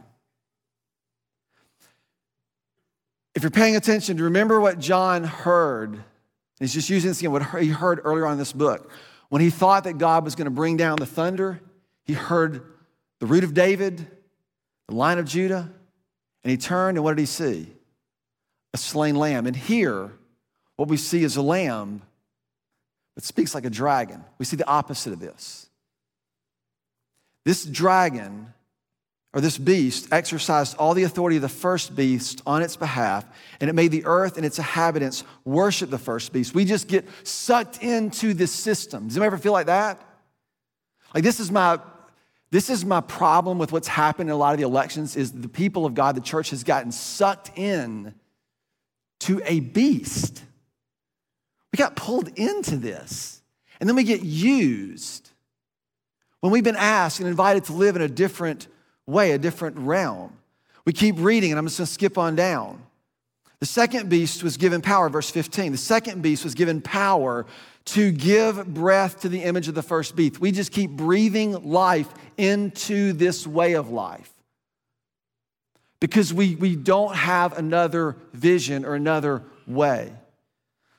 If 3.36 3.42
you're 3.42 3.52
paying 3.52 3.76
attention, 3.76 4.18
remember 4.18 4.60
what 4.60 4.78
John 4.78 5.24
heard. 5.24 6.04
He's 6.60 6.74
just 6.74 6.90
using 6.90 7.10
this 7.10 7.20
again, 7.20 7.32
what 7.32 7.44
he 7.62 7.70
heard 7.70 8.00
earlier 8.04 8.26
on 8.26 8.34
in 8.34 8.38
this 8.38 8.54
book. 8.54 8.92
When 9.30 9.42
he 9.42 9.50
thought 9.50 9.86
that 9.86 9.98
God 9.98 10.24
was 10.24 10.36
going 10.36 10.46
to 10.46 10.52
bring 10.52 10.78
down 10.78 10.98
the 10.98 11.08
thunder, 11.08 11.60
he 12.04 12.14
heard 12.14 12.62
the 13.20 13.26
root 13.26 13.44
of 13.44 13.56
David, 13.56 14.06
the 14.94 15.00
line 15.00 15.18
of 15.18 15.26
Judah, 15.26 15.70
and 16.44 16.52
he 16.52 16.58
turned, 16.58 16.98
and 16.98 17.04
what 17.04 17.16
did 17.16 17.22
he 17.22 17.26
see? 17.26 17.68
A 18.74 18.78
slain 18.78 19.16
lamb. 19.16 19.48
And 19.48 19.56
here, 19.56 20.12
what 20.76 20.88
we 20.88 20.98
see 20.98 21.24
is 21.24 21.36
a 21.36 21.42
lamb 21.42 22.02
but 23.16 23.24
speaks 23.24 23.54
like 23.54 23.66
a 23.66 23.70
dragon. 23.70 24.24
We 24.40 24.46
see 24.46 24.56
the 24.56 24.68
opposite 24.68 25.14
of 25.14 25.20
this. 25.20 25.70
This 27.46 27.64
dragon, 27.66 28.54
or 29.34 29.42
this 29.42 29.58
beast, 29.58 30.08
exercised 30.12 30.78
all 30.78 30.94
the 30.94 31.04
authority 31.04 31.36
of 31.36 31.42
the 31.42 31.50
first 31.50 31.96
beast 31.96 32.42
on 32.48 32.62
its 32.62 32.76
behalf, 32.76 33.26
and 33.60 33.70
it 33.70 33.74
made 33.74 33.92
the 33.92 34.06
earth 34.06 34.38
and 34.38 34.46
its 34.46 34.58
inhabitants 34.58 35.24
worship 35.46 35.90
the 35.90 35.98
first 35.98 36.34
beast. 36.34 36.56
We 36.56 36.66
just 36.66 36.88
get 36.88 37.08
sucked 37.24 37.84
into 37.84 38.34
this 38.34 38.52
system. 38.52 39.08
Does 39.08 39.18
anyone 39.18 39.28
ever 39.28 39.38
feel 39.38 39.54
like 39.54 39.68
that? 39.68 40.02
Like 41.14 41.24
this 41.24 41.40
is 41.40 41.52
my 41.52 41.80
this 42.54 42.70
is 42.70 42.86
my 42.86 43.02
problem 43.02 43.58
with 43.58 43.72
what's 43.72 43.88
happened 43.88 44.30
in 44.30 44.34
a 44.36 44.38
lot 44.38 44.54
of 44.54 44.60
the 44.60 44.64
elections 44.64 45.16
is 45.16 45.32
the 45.32 45.50
people 45.50 45.88
of 45.88 45.96
God, 45.96 46.14
the 46.14 46.22
church 46.22 46.52
has 46.52 46.64
gotten 46.64 46.92
sucked 46.92 47.50
in 47.58 48.14
to 49.22 49.42
a 49.44 49.60
beast. 49.60 50.44
We 51.72 51.78
got 51.78 51.96
pulled 51.96 52.28
into 52.38 52.76
this. 52.76 53.42
And 53.80 53.90
then 53.90 53.96
we 53.96 54.04
get 54.04 54.22
used 54.22 55.32
when 56.42 56.54
we've 56.54 56.64
been 56.64 56.76
asked 56.76 57.20
and 57.20 57.28
invited 57.28 57.64
to 57.64 57.74
live 57.74 57.96
in 57.96 58.04
a 58.04 58.08
different 58.08 58.68
way, 59.08 59.32
a 59.32 59.40
different 59.40 59.76
realm. 59.80 60.38
We 60.86 60.94
keep 60.94 61.16
reading, 61.18 61.52
and 61.52 61.58
I'm 61.58 61.66
just 61.66 61.80
gonna 61.80 61.88
skip 61.88 62.20
on 62.20 62.36
down. 62.36 62.84
The 63.62 63.66
second 63.66 64.10
beast 64.10 64.44
was 64.44 64.58
given 64.58 64.80
power, 64.80 65.10
verse 65.10 65.32
15. 65.32 65.72
The 65.72 65.78
second 65.80 66.22
beast 66.22 66.44
was 66.44 66.54
given 66.54 66.82
power 66.82 67.48
to 67.86 68.12
give 68.12 68.66
breath 68.74 69.22
to 69.22 69.30
the 69.30 69.44
image 69.44 69.68
of 69.68 69.76
the 69.76 69.84
first 69.84 70.16
beast. 70.16 70.40
We 70.40 70.52
just 70.52 70.72
keep 70.72 70.92
breathing 70.92 71.70
life 71.70 72.12
into 72.38 73.14
this 73.14 73.46
way 73.46 73.74
of 73.74 73.90
life 73.90 74.34
because 76.00 76.34
we, 76.34 76.56
we 76.56 76.76
don't 76.76 77.16
have 77.16 77.58
another 77.58 78.18
vision 78.34 78.86
or 78.86 78.96
another 78.96 79.44
way. 79.68 80.12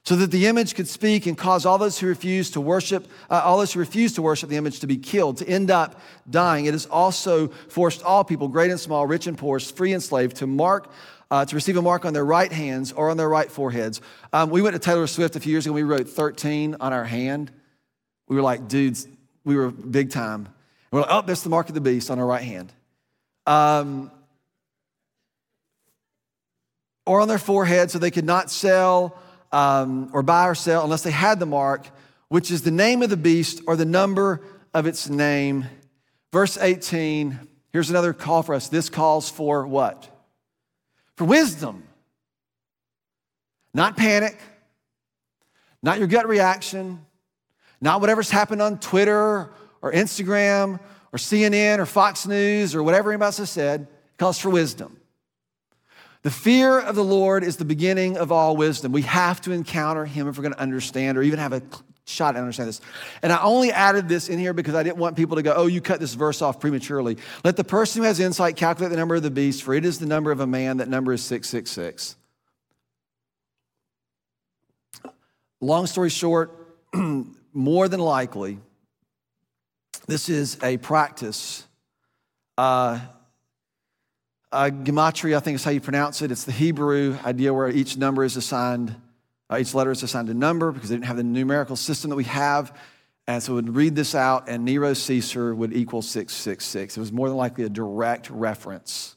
so 0.04 0.16
that 0.16 0.30
the 0.30 0.46
image 0.46 0.74
could 0.74 0.86
speak 0.86 1.24
and 1.24 1.36
cause 1.36 1.64
all 1.64 1.78
those 1.78 1.98
who 1.98 2.06
refuse 2.06 2.50
to 2.50 2.60
worship, 2.60 3.08
uh, 3.30 3.40
all 3.42 3.58
those 3.58 3.72
who 3.72 3.80
refuse 3.80 4.12
to 4.12 4.22
worship 4.22 4.50
the 4.50 4.56
image 4.56 4.80
to 4.80 4.86
be 4.86 4.98
killed, 4.98 5.38
to 5.38 5.48
end 5.48 5.70
up 5.70 5.98
dying. 6.28 6.66
It 6.66 6.72
has 6.72 6.84
also 6.84 7.48
forced 7.48 8.02
all 8.02 8.22
people, 8.22 8.48
great 8.48 8.70
and 8.70 8.78
small, 8.78 9.06
rich 9.06 9.26
and 9.26 9.36
poor, 9.36 9.58
free 9.58 9.94
and 9.94 10.02
slave, 10.02 10.34
to 10.34 10.46
mark, 10.46 10.90
uh, 11.34 11.44
to 11.44 11.56
receive 11.56 11.76
a 11.76 11.82
mark 11.82 12.04
on 12.04 12.12
their 12.12 12.24
right 12.24 12.52
hands 12.52 12.92
or 12.92 13.10
on 13.10 13.16
their 13.16 13.28
right 13.28 13.50
foreheads. 13.50 14.00
Um, 14.32 14.50
we 14.50 14.62
went 14.62 14.74
to 14.74 14.78
Taylor 14.78 15.08
Swift 15.08 15.34
a 15.34 15.40
few 15.40 15.50
years 15.50 15.66
ago. 15.66 15.76
And 15.76 15.84
we 15.84 15.92
wrote 15.94 16.08
13 16.08 16.76
on 16.78 16.92
our 16.92 17.02
hand. 17.02 17.50
We 18.28 18.36
were 18.36 18.42
like, 18.42 18.68
dudes, 18.68 19.08
we 19.44 19.56
were 19.56 19.72
big 19.72 20.10
time. 20.10 20.46
And 20.46 20.92
we're 20.92 21.00
like, 21.00 21.10
oh, 21.10 21.22
there's 21.22 21.42
the 21.42 21.48
mark 21.48 21.68
of 21.68 21.74
the 21.74 21.80
beast 21.80 22.08
on 22.08 22.20
our 22.20 22.26
right 22.26 22.44
hand. 22.44 22.72
Um, 23.48 24.12
or 27.04 27.20
on 27.20 27.26
their 27.26 27.38
forehead, 27.38 27.90
so 27.90 27.98
they 27.98 28.12
could 28.12 28.24
not 28.24 28.48
sell 28.48 29.18
um, 29.50 30.10
or 30.12 30.22
buy 30.22 30.46
or 30.46 30.54
sell 30.54 30.84
unless 30.84 31.02
they 31.02 31.10
had 31.10 31.40
the 31.40 31.46
mark, 31.46 31.84
which 32.28 32.52
is 32.52 32.62
the 32.62 32.70
name 32.70 33.02
of 33.02 33.10
the 33.10 33.16
beast 33.16 33.60
or 33.66 33.74
the 33.74 33.84
number 33.84 34.40
of 34.72 34.86
its 34.86 35.08
name. 35.08 35.64
Verse 36.32 36.56
18, 36.56 37.40
here's 37.72 37.90
another 37.90 38.12
call 38.12 38.44
for 38.44 38.54
us. 38.54 38.68
This 38.68 38.88
calls 38.88 39.28
for 39.28 39.66
what? 39.66 40.13
For 41.16 41.24
wisdom. 41.24 41.84
Not 43.72 43.96
panic, 43.96 44.38
not 45.82 45.98
your 45.98 46.06
gut 46.06 46.28
reaction, 46.28 47.04
not 47.80 48.00
whatever's 48.00 48.30
happened 48.30 48.62
on 48.62 48.78
Twitter 48.78 49.50
or 49.82 49.92
Instagram 49.92 50.78
or 51.12 51.18
CNN 51.18 51.78
or 51.78 51.86
Fox 51.86 52.26
News 52.26 52.74
or 52.74 52.82
whatever 52.82 53.10
anybody 53.10 53.26
else 53.26 53.38
has 53.38 53.50
said. 53.50 53.82
It 53.82 54.18
calls 54.18 54.38
for 54.38 54.50
wisdom. 54.50 55.00
The 56.22 56.30
fear 56.30 56.78
of 56.78 56.94
the 56.94 57.04
Lord 57.04 57.44
is 57.44 57.56
the 57.56 57.66
beginning 57.66 58.16
of 58.16 58.32
all 58.32 58.56
wisdom. 58.56 58.92
We 58.92 59.02
have 59.02 59.42
to 59.42 59.52
encounter 59.52 60.06
Him 60.06 60.26
if 60.26 60.38
we're 60.38 60.42
going 60.42 60.54
to 60.54 60.60
understand 60.60 61.18
or 61.18 61.22
even 61.22 61.38
have 61.38 61.52
a 61.52 61.62
shot 62.06 62.36
at 62.36 62.40
understand 62.40 62.68
this. 62.68 62.80
And 63.22 63.32
I 63.32 63.42
only 63.42 63.72
added 63.72 64.08
this 64.08 64.28
in 64.28 64.38
here 64.38 64.52
because 64.52 64.74
I 64.74 64.82
didn't 64.82 64.98
want 64.98 65.16
people 65.16 65.36
to 65.36 65.42
go, 65.42 65.54
oh, 65.56 65.66
you 65.66 65.80
cut 65.80 66.00
this 66.00 66.14
verse 66.14 66.42
off 66.42 66.60
prematurely. 66.60 67.16
Let 67.44 67.56
the 67.56 67.64
person 67.64 68.02
who 68.02 68.06
has 68.06 68.20
insight 68.20 68.56
calculate 68.56 68.90
the 68.90 68.96
number 68.96 69.14
of 69.14 69.22
the 69.22 69.30
beast, 69.30 69.62
for 69.62 69.74
it 69.74 69.84
is 69.84 69.98
the 69.98 70.06
number 70.06 70.30
of 70.30 70.40
a 70.40 70.46
man. 70.46 70.78
That 70.78 70.88
number 70.88 71.12
is 71.12 71.22
666. 71.22 72.16
Long 75.60 75.86
story 75.86 76.10
short, 76.10 76.52
more 77.54 77.88
than 77.88 78.00
likely, 78.00 78.58
this 80.06 80.28
is 80.28 80.58
a 80.62 80.76
practice 80.76 81.66
uh, 82.58 83.00
uh, 84.52 84.70
gematria, 84.70 85.36
I 85.36 85.40
think 85.40 85.56
is 85.56 85.64
how 85.64 85.70
you 85.70 85.80
pronounce 85.80 86.22
it. 86.22 86.30
It's 86.30 86.44
the 86.44 86.52
Hebrew 86.52 87.16
idea 87.24 87.52
where 87.52 87.68
each 87.70 87.96
number 87.96 88.24
is 88.24 88.36
assigned, 88.36 88.94
uh, 89.50 89.58
each 89.58 89.74
letter 89.74 89.90
is 89.90 90.02
assigned 90.02 90.28
a 90.28 90.34
number 90.34 90.72
because 90.72 90.88
they 90.88 90.96
didn't 90.96 91.06
have 91.06 91.16
the 91.16 91.22
numerical 91.24 91.76
system 91.76 92.10
that 92.10 92.16
we 92.16 92.24
have. 92.24 92.76
And 93.26 93.42
so 93.42 93.54
would 93.54 93.74
read 93.74 93.94
this 93.96 94.14
out, 94.14 94.48
and 94.48 94.64
Nero 94.64 94.92
Caesar 94.92 95.54
would 95.54 95.72
equal 95.72 96.02
666. 96.02 96.96
It 96.96 97.00
was 97.00 97.12
more 97.12 97.28
than 97.28 97.38
likely 97.38 97.64
a 97.64 97.70
direct 97.70 98.28
reference 98.28 99.16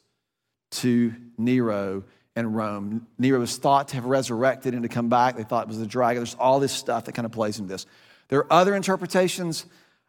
to 0.70 1.14
Nero 1.36 2.04
and 2.34 2.56
Rome. 2.56 3.06
Nero 3.18 3.40
was 3.40 3.56
thought 3.56 3.88
to 3.88 3.96
have 3.96 4.06
resurrected 4.06 4.72
and 4.72 4.82
to 4.82 4.88
come 4.88 5.08
back. 5.08 5.36
They 5.36 5.42
thought 5.42 5.64
it 5.64 5.68
was 5.68 5.78
the 5.78 5.86
dragon. 5.86 6.20
There's 6.20 6.36
all 6.36 6.58
this 6.58 6.72
stuff 6.72 7.04
that 7.04 7.12
kind 7.12 7.26
of 7.26 7.32
plays 7.32 7.58
into 7.58 7.68
this. 7.68 7.84
There 8.28 8.38
are 8.38 8.52
other 8.52 8.74
interpretations. 8.74 9.66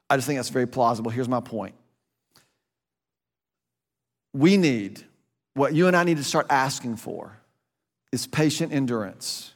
I 0.10 0.16
just 0.16 0.28
think 0.28 0.38
that's 0.38 0.50
very 0.50 0.68
plausible. 0.68 1.12
Here's 1.12 1.30
my 1.30 1.42
point. 1.42 1.76
We 4.34 4.58
need 4.58 5.04
what 5.56 5.74
you 5.74 5.88
and 5.88 5.96
I 5.96 6.04
need 6.04 6.18
to 6.18 6.24
start 6.24 6.48
asking 6.50 6.98
for 6.98 7.38
is 8.12 8.28
patient 8.28 8.72
endurance. 8.72 9.54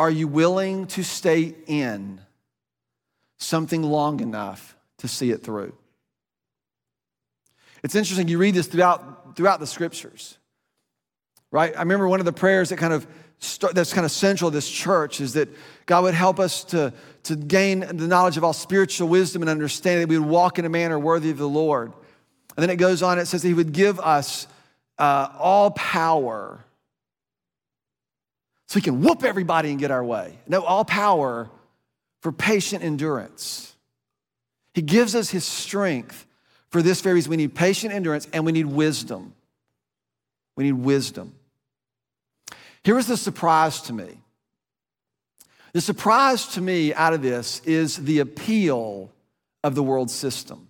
Are 0.00 0.10
you 0.10 0.28
willing 0.28 0.86
to 0.86 1.04
stay 1.04 1.54
in 1.66 2.22
something 3.36 3.82
long 3.82 4.20
enough 4.20 4.74
to 4.96 5.08
see 5.08 5.30
it 5.30 5.42
through? 5.42 5.74
It's 7.84 7.94
interesting, 7.94 8.26
you 8.26 8.38
read 8.38 8.54
this 8.54 8.66
throughout, 8.66 9.36
throughout 9.36 9.60
the 9.60 9.66
scriptures, 9.66 10.38
right? 11.50 11.76
I 11.76 11.80
remember 11.80 12.08
one 12.08 12.18
of 12.18 12.24
the 12.24 12.32
prayers 12.32 12.70
that 12.70 12.78
kind 12.78 12.94
of 12.94 13.06
that's 13.74 13.92
kind 13.92 14.06
of 14.06 14.10
central 14.10 14.50
to 14.50 14.54
this 14.54 14.70
church 14.70 15.20
is 15.20 15.34
that 15.34 15.50
God 15.84 16.04
would 16.04 16.14
help 16.14 16.40
us 16.40 16.64
to, 16.64 16.94
to 17.24 17.36
gain 17.36 17.80
the 17.80 18.08
knowledge 18.08 18.38
of 18.38 18.44
all 18.44 18.54
spiritual 18.54 19.06
wisdom 19.06 19.42
and 19.42 19.50
understanding, 19.50 20.08
that 20.08 20.08
we 20.08 20.18
would 20.18 20.30
walk 20.30 20.58
in 20.58 20.64
a 20.64 20.70
manner 20.70 20.98
worthy 20.98 21.28
of 21.28 21.36
the 21.36 21.46
Lord. 21.46 21.92
And 22.56 22.62
then 22.62 22.70
it 22.70 22.76
goes 22.76 23.02
on, 23.02 23.18
it 23.18 23.26
says 23.26 23.42
that 23.42 23.48
he 23.48 23.54
would 23.54 23.74
give 23.74 24.00
us 24.00 24.46
uh, 24.98 25.28
all 25.38 25.72
power 25.72 26.64
so 28.70 28.76
we 28.76 28.82
can 28.82 29.00
whoop 29.00 29.24
everybody 29.24 29.70
and 29.70 29.80
get 29.80 29.90
our 29.90 30.04
way. 30.04 30.38
No, 30.46 30.62
all 30.62 30.84
power 30.84 31.50
for 32.20 32.30
patient 32.30 32.84
endurance. 32.84 33.74
He 34.74 34.82
gives 34.82 35.16
us 35.16 35.30
his 35.30 35.44
strength 35.44 36.24
for 36.68 36.80
this 36.80 37.00
very 37.00 37.14
reason. 37.16 37.30
We 37.30 37.36
need 37.36 37.56
patient 37.56 37.92
endurance 37.92 38.28
and 38.32 38.46
we 38.46 38.52
need 38.52 38.66
wisdom. 38.66 39.34
We 40.54 40.62
need 40.62 40.74
wisdom. 40.74 41.34
Here 42.84 42.94
was 42.94 43.08
the 43.08 43.16
surprise 43.16 43.80
to 43.82 43.92
me. 43.92 44.20
The 45.72 45.80
surprise 45.80 46.46
to 46.54 46.60
me 46.60 46.94
out 46.94 47.12
of 47.12 47.22
this 47.22 47.60
is 47.64 47.96
the 47.96 48.20
appeal 48.20 49.10
of 49.64 49.74
the 49.74 49.82
world 49.82 50.12
system 50.12 50.68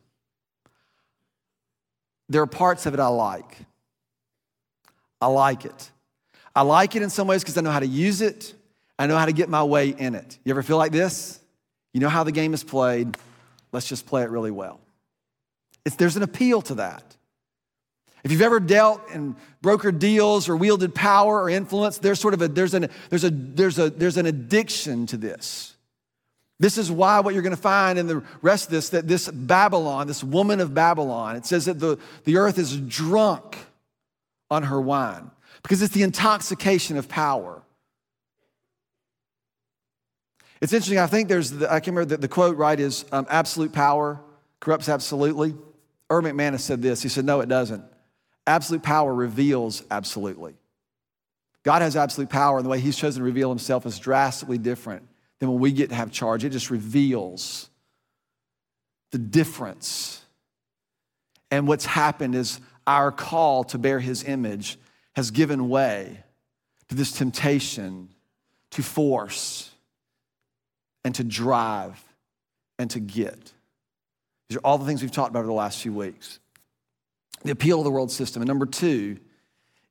there 2.31 2.41
are 2.41 2.47
parts 2.47 2.87
of 2.87 2.95
it 2.95 3.01
I 3.01 3.09
like. 3.09 3.59
I 5.21 5.27
like 5.27 5.65
it. 5.65 5.91
I 6.55 6.63
like 6.63 6.97
it 6.97 7.03
in 7.03 7.11
some 7.11 7.27
ways 7.27 7.43
because 7.43 7.57
I 7.57 7.61
know 7.61 7.71
how 7.71 7.81
to 7.81 7.87
use 7.87 8.21
it. 8.21 8.55
I 8.99 9.07
know 9.07 9.17
how 9.17 9.27
to 9.27 9.33
get 9.33 9.49
my 9.49 9.65
way 9.65 9.89
in 9.91 10.15
it. 10.15 10.39
You 10.45 10.51
ever 10.51 10.63
feel 10.63 10.77
like 10.77 10.93
this? 10.93 11.41
You 11.93 12.01
know 12.01 12.09
how 12.09 12.25
the 12.25 12.33
game 12.33 12.55
is 12.55 12.65
played. 12.65 13.17
Let's 13.73 13.89
just 13.89 14.07
play 14.07 14.23
it 14.23 14.31
really 14.31 14.51
well. 14.51 14.81
It's, 15.85 15.97
there's 15.97 16.17
an 16.17 16.23
appeal 16.23 16.61
to 16.63 16.75
that. 16.77 17.05
If 18.23 18.31
you've 18.31 18.43
ever 18.43 18.61
dealt 18.61 19.01
and 19.11 19.37
brokered 19.63 19.99
deals 19.99 20.49
or 20.49 20.57
wielded 20.57 20.95
power 20.95 21.43
or 21.43 21.49
influence, 21.49 21.99
there's 21.99 22.21
sort 22.21 22.35
of 22.35 22.43
a 22.43 22.49
there's 22.49 22.75
an 22.75 22.91
there's 23.09 23.25
a 23.25 23.31
there's 23.31 23.79
a 23.79 23.89
there's 23.89 24.19
an 24.19 24.27
addiction 24.27 25.07
to 25.07 25.17
this. 25.17 25.75
This 26.59 26.77
is 26.77 26.93
why 26.93 27.21
what 27.21 27.33
you're 27.33 27.43
going 27.43 27.57
to 27.57 27.63
find 27.63 27.99
in 27.99 28.07
the 28.07 28.23
rest 28.43 28.67
of 28.67 28.73
this 28.73 28.91
that 28.91 29.09
this 29.09 29.27
Babylon, 29.31 30.07
this 30.07 30.23
woman 30.23 30.61
of 30.61 30.75
Babylon, 30.75 31.37
it 31.37 31.47
says 31.47 31.65
that 31.65 31.79
the, 31.79 31.99
the 32.25 32.37
earth 32.37 32.59
is 32.59 32.77
drunk 32.77 33.57
on 34.51 34.65
her 34.65 34.79
wine 34.79 35.31
because 35.63 35.83
it's 35.83 35.95
the 35.95 36.03
intoxication 36.03 36.97
of 36.97 37.09
power. 37.09 37.63
It's 40.61 40.73
interesting, 40.73 40.99
I 40.99 41.07
think 41.07 41.29
there's, 41.29 41.51
the, 41.53 41.73
I 41.73 41.81
can 41.81 41.95
remember 41.95 42.17
the, 42.17 42.21
the 42.21 42.29
quote, 42.29 42.57
right, 42.57 42.79
is 42.79 43.05
um, 43.13 43.27
absolute 43.31 43.73
power 43.73 44.21
corrupts 44.61 44.89
absolutely. 44.89 45.55
Erwin 46.13 46.37
McManus 46.37 46.61
said 46.61 46.83
this. 46.83 47.03
He 47.03 47.09
said, 47.09 47.25
no, 47.25 47.41
it 47.41 47.49
doesn't. 47.49 47.83
Absolute 48.47 48.83
power 48.83 49.15
reveals 49.15 49.83
absolutely. 49.91 50.55
God 51.63 51.83
has 51.83 51.97
absolute 51.97 52.31
power, 52.31 52.57
and 52.59 52.65
the 52.65 52.71
way 52.71 52.81
He's 52.81 52.97
chosen 52.97 53.21
to 53.21 53.25
reveal 53.25 53.51
Himself 53.51 53.87
is 53.87 53.99
drastically 53.99 54.59
different 54.59 55.07
than 55.39 55.51
when 55.51 55.61
we 55.61 55.73
get 55.73 55.89
to 55.91 55.95
have 55.95 56.11
charge, 56.11 56.45
it 56.45 56.51
just 56.51 56.71
reveals 56.71 57.69
the 59.11 59.19
difference. 59.19 60.23
And 61.51 61.67
what's 61.67 61.87
happened 61.87 62.35
is 62.35 62.61
our 62.87 63.11
call 63.11 63.65
to 63.65 63.79
bear 63.79 63.99
his 63.99 64.25
image 64.25 64.79
has 65.21 65.31
given 65.31 65.69
way 65.69 66.19
to 66.89 66.95
this 66.95 67.13
temptation 67.13 68.09
to 68.71 68.83
force 68.83 69.71
and 71.05 71.15
to 71.15 71.23
drive 71.23 72.03
and 72.79 72.91
to 72.91 73.01
get. 73.01 73.53
These 74.49 74.57
are 74.57 74.63
all 74.65 74.79
the 74.79 74.87
things 74.87 75.03
we've 75.03 75.13
talked 75.13 75.29
about 75.29 75.41
over 75.41 75.49
the 75.49 75.53
last 75.53 75.83
few 75.83 75.93
weeks. 75.93 76.39
The 77.45 77.51
appeal 77.51 77.81
of 77.81 77.85
the 77.85 77.91
world 77.91 78.11
system. 78.11 78.41
And 78.41 78.49
number 78.49 78.65
two 78.65 79.19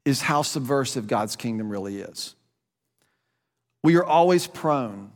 is 0.04 0.20
how 0.20 0.42
subversive 0.42 1.06
God's 1.06 1.36
kingdom 1.36 1.70
really 1.70 2.00
is. 2.00 2.34
We 3.84 3.98
are 3.98 4.04
always 4.04 4.48
prone 4.48 5.12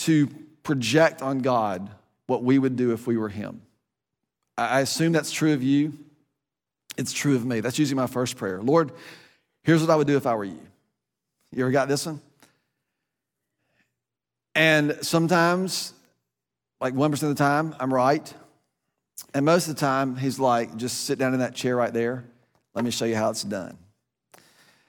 to 0.00 0.26
project 0.62 1.22
on 1.22 1.38
God 1.38 1.88
what 2.26 2.42
we 2.42 2.58
would 2.58 2.76
do 2.76 2.92
if 2.92 3.06
we 3.06 3.16
were 3.16 3.30
Him. 3.30 3.62
I 4.58 4.80
assume 4.80 5.12
that's 5.12 5.32
true 5.32 5.54
of 5.54 5.62
you. 5.62 5.94
It's 6.96 7.12
true 7.12 7.36
of 7.36 7.44
me. 7.44 7.60
That's 7.60 7.78
usually 7.78 7.96
my 7.96 8.06
first 8.06 8.36
prayer. 8.36 8.60
Lord, 8.62 8.92
here's 9.62 9.80
what 9.80 9.90
I 9.90 9.96
would 9.96 10.06
do 10.06 10.16
if 10.16 10.26
I 10.26 10.34
were 10.34 10.44
you. 10.44 10.60
You 11.52 11.62
ever 11.62 11.70
got 11.70 11.88
this 11.88 12.06
one? 12.06 12.20
And 14.54 14.98
sometimes, 15.02 15.92
like 16.80 16.94
1% 16.94 17.12
of 17.12 17.20
the 17.20 17.34
time, 17.34 17.74
I'm 17.78 17.92
right. 17.92 18.32
And 19.34 19.44
most 19.44 19.68
of 19.68 19.74
the 19.74 19.80
time, 19.80 20.16
he's 20.16 20.38
like, 20.38 20.76
just 20.76 21.04
sit 21.04 21.18
down 21.18 21.34
in 21.34 21.40
that 21.40 21.54
chair 21.54 21.76
right 21.76 21.92
there. 21.92 22.24
Let 22.74 22.84
me 22.84 22.90
show 22.90 23.04
you 23.04 23.16
how 23.16 23.30
it's 23.30 23.42
done. 23.42 23.76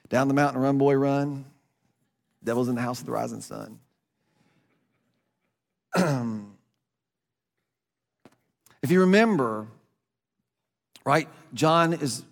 Down 0.10 0.28
the 0.28 0.34
mountain, 0.34 0.62
run, 0.62 0.78
boy, 0.78 0.96
run. 0.96 1.46
Devil's 2.44 2.70
in 2.70 2.76
the 2.76 2.82
house 2.82 3.00
of 3.02 3.06
the 3.06 3.12
rising 3.12 3.42
sun. 3.42 3.80
if 8.82 8.92
you 8.92 9.02
remember, 9.02 9.68
right, 11.06 11.28
John 11.58 11.94
is 11.94 12.24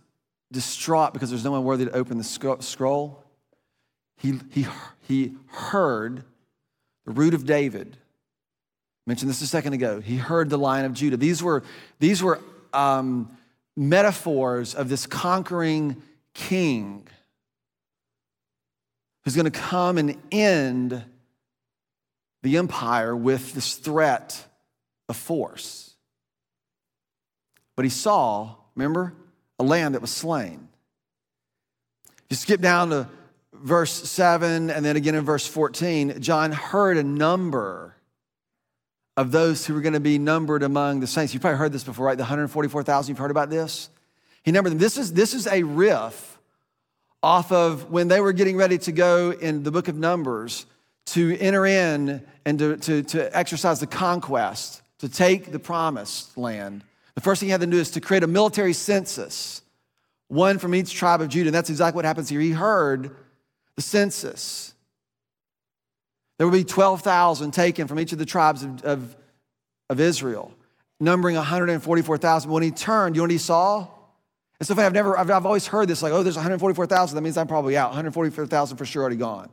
distraught 0.52 1.14
because 1.14 1.30
there's 1.30 1.44
no 1.44 1.52
one 1.52 1.64
worthy 1.64 1.86
to 1.86 1.92
open 1.92 2.18
the 2.18 2.24
scroll. 2.24 3.24
he, 4.20 4.40
he, 4.52 4.68
he 5.08 5.34
heard 5.48 6.24
the 7.06 7.12
root 7.12 7.34
of 7.34 7.46
David. 7.46 7.98
I 7.98 9.10
mentioned 9.10 9.30
this 9.30 9.42
a 9.42 9.48
second 9.48 9.74
ago. 9.74 10.00
He 10.00 10.18
heard 10.18 10.50
the 10.50 10.58
lion 10.58 10.86
of 10.86 10.94
Judah. 10.94 11.18
These 11.18 11.44
were, 11.44 11.64
these 12.00 12.24
were 12.24 12.40
um, 12.72 13.36
metaphors 13.76 14.76
of 14.76 14.90
this 14.90 15.06
conquering 15.06 16.02
king 16.34 17.08
who's 19.24 19.36
going 19.36 19.52
to 19.52 19.60
come 19.60 19.98
and 19.98 20.16
end 20.32 21.04
the 22.44 22.58
empire 22.58 23.16
with 23.16 23.54
this 23.54 23.76
threat 23.76 24.46
of 25.10 25.16
force. 25.16 25.96
But 27.76 27.86
he 27.86 27.90
saw, 27.90 28.56
remember, 28.76 29.14
a 29.60 29.64
lamb 29.64 29.94
that 29.94 30.02
was 30.02 30.12
slain. 30.12 30.68
If 32.08 32.24
You 32.30 32.36
skip 32.36 32.62
down 32.62 32.90
to 32.90 33.08
verse 33.54 33.92
7 33.92 34.70
and 34.70 34.86
then 34.86 34.96
again 34.96 35.16
in 35.16 35.24
verse 35.24 35.48
14, 35.48 36.22
John 36.22 36.52
heard 36.52 36.98
a 36.98 37.04
number 37.04 37.96
of 39.18 39.32
those 39.32 39.66
who 39.66 39.74
were 39.74 39.82
going 39.82 39.94
to 39.94 40.00
be 40.00 40.18
numbered 40.18 40.62
among 40.62 41.00
the 41.00 41.08
saints. 41.08 41.34
You've 41.34 41.42
probably 41.42 41.58
heard 41.58 41.72
this 41.72 41.84
before, 41.84 42.08
right? 42.08 42.18
The 42.18 42.24
144,000, 42.24 43.10
you've 43.10 43.18
heard 43.18 43.32
about 43.32 43.50
this? 43.50 43.90
He 44.44 44.52
numbered 44.52 44.72
them. 44.72 44.80
This 44.80 44.98
is, 44.98 45.14
this 45.14 45.34
is 45.34 45.48
a 45.48 45.64
riff 45.64 46.38
off 47.24 47.52
of 47.52 47.90
when 47.90 48.08
they 48.08 48.20
were 48.20 48.34
getting 48.34 48.58
ready 48.58 48.78
to 48.78 48.92
go 48.92 49.32
in 49.32 49.64
the 49.64 49.72
book 49.72 49.88
of 49.88 49.96
Numbers 49.96 50.66
to 51.08 51.38
enter 51.40 51.66
in 51.66 52.26
and 52.46 52.60
to, 52.60 52.78
to, 52.78 53.04
to 53.04 53.38
exercise 53.38 53.80
the 53.80 53.88
conquest, 53.88 54.82
to 55.00 55.10
take 55.10 55.52
the 55.52 55.60
promised 55.60 56.38
land. 56.38 56.84
The 57.16 57.22
first 57.22 57.40
thing 57.40 57.48
he 57.48 57.52
had 57.52 57.62
to 57.62 57.68
do 57.68 57.78
is 57.78 57.92
to 57.92 58.02
create 58.02 58.24
a 58.24 58.28
military 58.28 58.74
census, 58.74 59.62
one 60.28 60.60
from 60.60 60.76
each 60.76 60.94
tribe 60.94 61.22
of 61.22 61.30
Judah. 61.30 61.48
And 61.48 61.56
that's 61.56 61.70
exactly 61.70 61.98
what 61.98 62.06
happens 62.06 62.30
here. 62.30 62.42
He 62.42 62.52
heard 62.52 63.16
the 63.76 63.82
census. 63.82 64.74
There 66.38 66.46
will 66.46 66.54
be 66.54 66.66
12,000 66.66 67.52
taken 67.52 67.88
from 67.88 68.00
each 68.00 68.12
of 68.12 68.20
the 68.20 68.26
tribes 68.26 68.64
of, 68.64 68.84
of, 68.84 69.16
of 69.90 70.00
Israel, 70.00 70.54
numbering 71.00 71.38
144,000. 71.38 72.52
When 72.52 72.64
he 72.64 72.72
turned, 72.72 73.16
you 73.16 73.22
know 73.22 73.24
what 73.24 73.32
he 73.32 73.38
saw? 73.38 73.88
And 74.60 74.68
so 74.68 74.76
I've 74.76 74.94
never, 74.94 75.18
I've, 75.18 75.32
I've 75.32 75.46
always 75.46 75.68
heard 75.68 75.88
this 75.88 76.02
like, 76.02 76.12
oh, 76.12 76.24
there's 76.24 76.36
144,000. 76.36 77.16
That 77.16 77.22
means 77.22 77.38
I'm 77.38 77.48
probably 77.48 77.78
out. 77.78 77.90
144,000 77.90 78.78
for 78.78 78.86
sure 78.86 79.02
already 79.02 79.18
gone. 79.18 79.50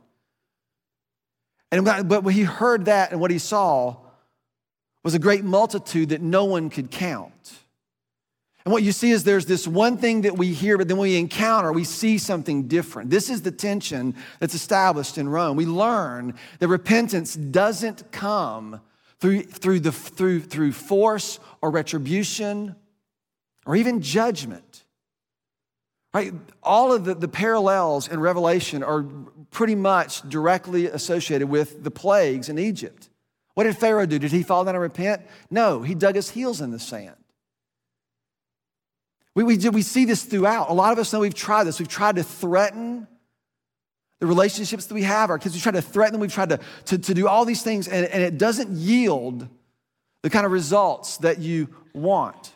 And 1.71 1.85
but 1.85 2.23
when 2.23 2.35
he 2.35 2.43
heard 2.43 2.85
that 2.85 3.11
and 3.11 3.19
what 3.19 3.31
he 3.31 3.39
saw 3.39 3.97
was 5.03 5.13
a 5.13 5.19
great 5.19 5.43
multitude 5.43 6.09
that 6.09 6.21
no 6.21 6.45
one 6.45 6.69
could 6.69 6.89
count. 6.89 7.59
And 8.65 8.71
what 8.71 8.83
you 8.83 8.93
see 8.93 9.11
is 9.11 9.25
there's 9.25 9.45
this 9.45 9.67
one 9.67 9.97
thing 9.97 10.21
that 10.21 10.37
we 10.37 10.53
hear, 10.53 10.77
but 10.77 10.87
then 10.87 10.97
we 10.97 11.17
encounter, 11.17 11.73
we 11.73 11.83
see 11.83 12.17
something 12.17 12.69
different. 12.69 13.09
This 13.09 13.29
is 13.29 13.41
the 13.41 13.51
tension 13.51 14.15
that's 14.39 14.53
established 14.53 15.17
in 15.17 15.27
Rome. 15.27 15.57
We 15.57 15.65
learn 15.65 16.35
that 16.59 16.69
repentance 16.69 17.35
doesn't 17.35 18.11
come 18.11 18.79
through, 19.19 19.43
through, 19.43 19.81
the, 19.81 19.91
through, 19.91 20.41
through 20.41 20.71
force 20.71 21.39
or 21.61 21.71
retribution 21.71 22.75
or 23.65 23.75
even 23.75 24.01
judgment. 24.01 24.85
Right? 26.13 26.33
All 26.61 26.93
of 26.93 27.03
the, 27.03 27.15
the 27.15 27.27
parallels 27.27 28.07
in 28.07 28.19
Revelation 28.19 28.81
are 28.81 29.03
pretty 29.51 29.75
much 29.75 30.27
directly 30.29 30.85
associated 30.85 31.49
with 31.49 31.83
the 31.83 31.91
plagues 31.91 32.47
in 32.47 32.57
Egypt. 32.57 33.09
What 33.55 33.65
did 33.65 33.77
Pharaoh 33.77 34.05
do? 34.05 34.19
Did 34.19 34.31
he 34.31 34.43
fall 34.43 34.65
down 34.65 34.75
and 34.75 34.81
repent? 34.81 35.21
No, 35.51 35.81
he 35.81 35.95
dug 35.95 36.15
his 36.15 36.29
heels 36.29 36.61
in 36.61 36.71
the 36.71 36.79
sand. 36.79 37.15
We, 39.35 39.43
we, 39.43 39.57
we 39.69 39.81
see 39.81 40.05
this 40.05 40.23
throughout. 40.23 40.69
A 40.69 40.73
lot 40.73 40.91
of 40.91 40.99
us 40.99 41.11
know 41.11 41.19
we've 41.19 41.33
tried 41.33 41.65
this. 41.65 41.79
We've 41.79 41.87
tried 41.87 42.15
to 42.17 42.23
threaten 42.23 43.07
the 44.19 44.27
relationships 44.27 44.85
that 44.85 44.93
we 44.93 45.03
have, 45.03 45.29
our 45.29 45.39
kids. 45.39 45.55
We've 45.55 45.63
tried 45.63 45.73
to 45.75 45.81
threaten 45.81 46.13
them. 46.13 46.21
We've 46.21 46.33
tried 46.33 46.49
to, 46.49 46.59
to, 46.85 46.97
to 46.97 47.13
do 47.13 47.27
all 47.27 47.45
these 47.45 47.63
things, 47.63 47.87
and, 47.87 48.05
and 48.05 48.23
it 48.23 48.37
doesn't 48.37 48.69
yield 48.69 49.47
the 50.21 50.29
kind 50.29 50.45
of 50.45 50.51
results 50.51 51.17
that 51.17 51.39
you 51.39 51.67
want. 51.93 52.52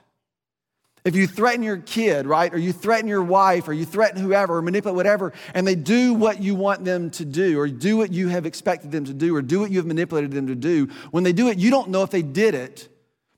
If 1.07 1.15
you 1.15 1.25
threaten 1.25 1.63
your 1.63 1.77
kid, 1.77 2.27
right, 2.27 2.53
or 2.53 2.57
you 2.57 2.73
threaten 2.73 3.07
your 3.07 3.23
wife, 3.23 3.69
or 3.69 3.73
you 3.73 3.85
threaten 3.85 4.21
whoever, 4.21 4.57
or 4.57 4.61
manipulate 4.61 4.97
whatever, 4.97 5.31
and 5.53 5.65
they 5.65 5.73
do 5.73 6.13
what 6.13 6.43
you 6.43 6.53
want 6.53 6.83
them 6.83 7.11
to 7.11 7.23
do, 7.23 7.57
or 7.57 7.69
do 7.69 7.95
what 7.95 8.11
you 8.11 8.27
have 8.27 8.45
expected 8.45 8.91
them 8.91 9.05
to 9.05 9.13
do, 9.13 9.33
or 9.33 9.41
do 9.41 9.61
what 9.61 9.71
you 9.71 9.77
have 9.77 9.85
manipulated 9.85 10.31
them 10.31 10.47
to 10.47 10.55
do, 10.55 10.87
when 11.11 11.23
they 11.23 11.31
do 11.31 11.47
it, 11.47 11.57
you 11.57 11.71
don't 11.71 11.91
know 11.91 12.03
if 12.03 12.09
they 12.09 12.21
did 12.21 12.55
it 12.55 12.89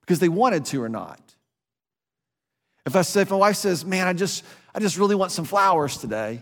because 0.02 0.18
they 0.18 0.30
wanted 0.30 0.66
to 0.66 0.82
or 0.82 0.90
not. 0.90 1.22
If 2.88 2.96
I 2.96 3.04
say, 3.04 3.22
if 3.22 3.30
my 3.30 3.38
wife 3.38 3.58
says, 3.58 3.86
man, 3.86 4.08
I 4.08 4.14
just, 4.14 4.44
I 4.74 4.80
just 4.80 4.98
really 4.98 5.14
want 5.14 5.32
some 5.32 5.46
flowers 5.46 5.98
today, 5.98 6.42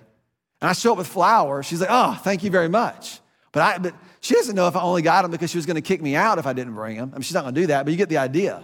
and 0.61 0.69
I 0.69 0.71
show 0.71 0.93
up 0.93 0.97
with 0.97 1.07
flowers, 1.07 1.65
she's 1.65 1.81
like, 1.81 1.89
oh, 1.91 2.17
thank 2.23 2.45
you 2.45 2.51
very 2.51 2.69
much. 2.69 3.19
But, 3.51 3.63
I, 3.63 3.77
but 3.79 3.93
she 4.21 4.33
doesn't 4.33 4.55
know 4.55 4.69
if 4.69 4.77
I 4.77 4.81
only 4.81 5.01
got 5.01 5.23
them 5.23 5.31
because 5.31 5.51
she 5.51 5.57
was 5.57 5.65
going 5.65 5.75
to 5.75 5.81
kick 5.81 6.01
me 6.01 6.15
out 6.15 6.37
if 6.37 6.47
I 6.47 6.53
didn't 6.53 6.75
bring 6.75 6.95
them. 6.95 7.09
I 7.11 7.17
mean, 7.17 7.23
she's 7.23 7.33
not 7.33 7.41
going 7.41 7.53
to 7.53 7.61
do 7.61 7.67
that, 7.67 7.83
but 7.83 7.91
you 7.91 7.97
get 7.97 8.07
the 8.07 8.19
idea. 8.19 8.63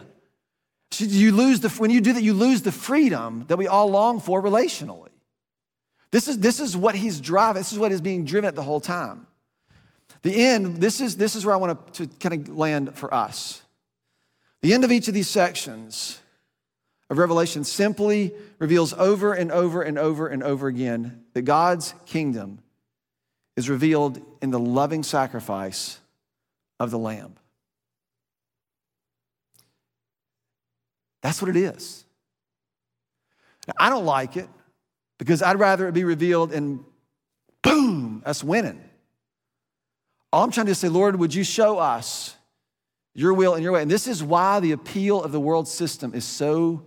You 1.00 1.32
lose 1.32 1.60
the, 1.60 1.70
when 1.70 1.90
you 1.90 2.02
do 2.02 2.14
that, 2.14 2.24
you 2.24 2.34
lose 2.34 2.62
the 2.62 2.72
freedom 2.72 3.46
that 3.48 3.58
we 3.58 3.68
all 3.68 3.90
long 3.90 4.20
for 4.20 4.42
relationally. 4.42 5.10
This 6.12 6.28
is, 6.28 6.40
this 6.40 6.60
is 6.60 6.78
what 6.78 6.96
he's 6.96 7.20
driving, 7.20 7.60
this 7.60 7.74
is 7.74 7.80
what 7.80 7.92
is 7.92 8.02
being 8.02 8.26
driven 8.26 8.48
at 8.48 8.56
the 8.56 8.62
whole 8.62 8.80
time. 8.80 9.28
The 10.22 10.36
end, 10.46 10.78
this 10.78 11.02
is, 11.02 11.18
this 11.18 11.36
is 11.36 11.46
where 11.46 11.54
I 11.56 11.58
want 11.58 11.94
to, 11.94 12.08
to 12.08 12.16
kind 12.18 12.48
of 12.48 12.56
land 12.56 12.96
for 12.96 13.14
us. 13.14 13.62
The 14.62 14.74
end 14.74 14.84
of 14.84 14.92
each 14.92 15.08
of 15.08 15.14
these 15.14 15.30
sections 15.30 16.20
of 17.10 17.18
Revelation 17.18 17.64
simply 17.64 18.34
reveals 18.60 18.94
over 18.94 19.34
and 19.34 19.52
over 19.52 19.82
and 19.82 20.00
over 20.00 20.28
and 20.28 20.42
over 20.42 20.68
again 20.68 21.24
that 21.34 21.42
God's 21.42 21.94
kingdom 22.06 22.60
is 23.56 23.70
revealed 23.70 24.22
in 24.42 24.52
the 24.52 24.60
loving 24.60 25.04
sacrifice 25.04 26.00
of 26.80 26.92
the 26.92 26.98
Lamb. 26.98 27.36
That's 31.24 31.42
what 31.42 31.50
it 31.50 31.56
is. 31.56 32.06
Now, 33.68 33.74
I 33.80 33.90
don't 33.90 34.06
like 34.06 34.38
it 34.38 34.48
because 35.18 35.42
I'd 35.42 35.58
rather 35.58 35.88
it 35.88 35.94
be 35.94 36.04
revealed 36.04 36.54
in 36.54 36.86
boom, 37.64 38.22
us 38.26 38.44
winning. 38.44 38.82
All 40.32 40.44
I'm 40.44 40.52
trying 40.52 40.66
to 40.66 40.76
say, 40.76 40.90
Lord, 40.90 41.16
would 41.18 41.34
you 41.34 41.44
show 41.44 41.80
us 41.80 42.36
your 43.16 43.34
will 43.34 43.54
and 43.54 43.64
your 43.64 43.72
way? 43.72 43.82
And 43.82 43.90
this 43.90 44.08
is 44.08 44.24
why 44.24 44.60
the 44.60 44.74
appeal 44.74 45.24
of 45.24 45.32
the 45.32 45.40
world 45.40 45.68
system 45.68 46.14
is 46.14 46.26
so 46.26 46.84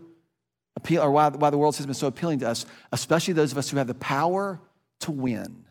appeal, 0.77 1.03
or 1.03 1.11
why, 1.11 1.29
why 1.31 1.51
the 1.51 1.57
world 1.57 1.75
system 1.75 1.91
is 1.91 1.99
so 1.99 2.09
appealing 2.09 2.41
to 2.41 2.49
us, 2.49 2.67
especially 2.93 3.35
those 3.35 3.53
of 3.53 3.59
us 3.59 3.71
who 3.71 3.79
have 3.79 3.87
the 3.87 3.95
power 3.95 4.61
to 5.01 5.11
win. 5.11 5.65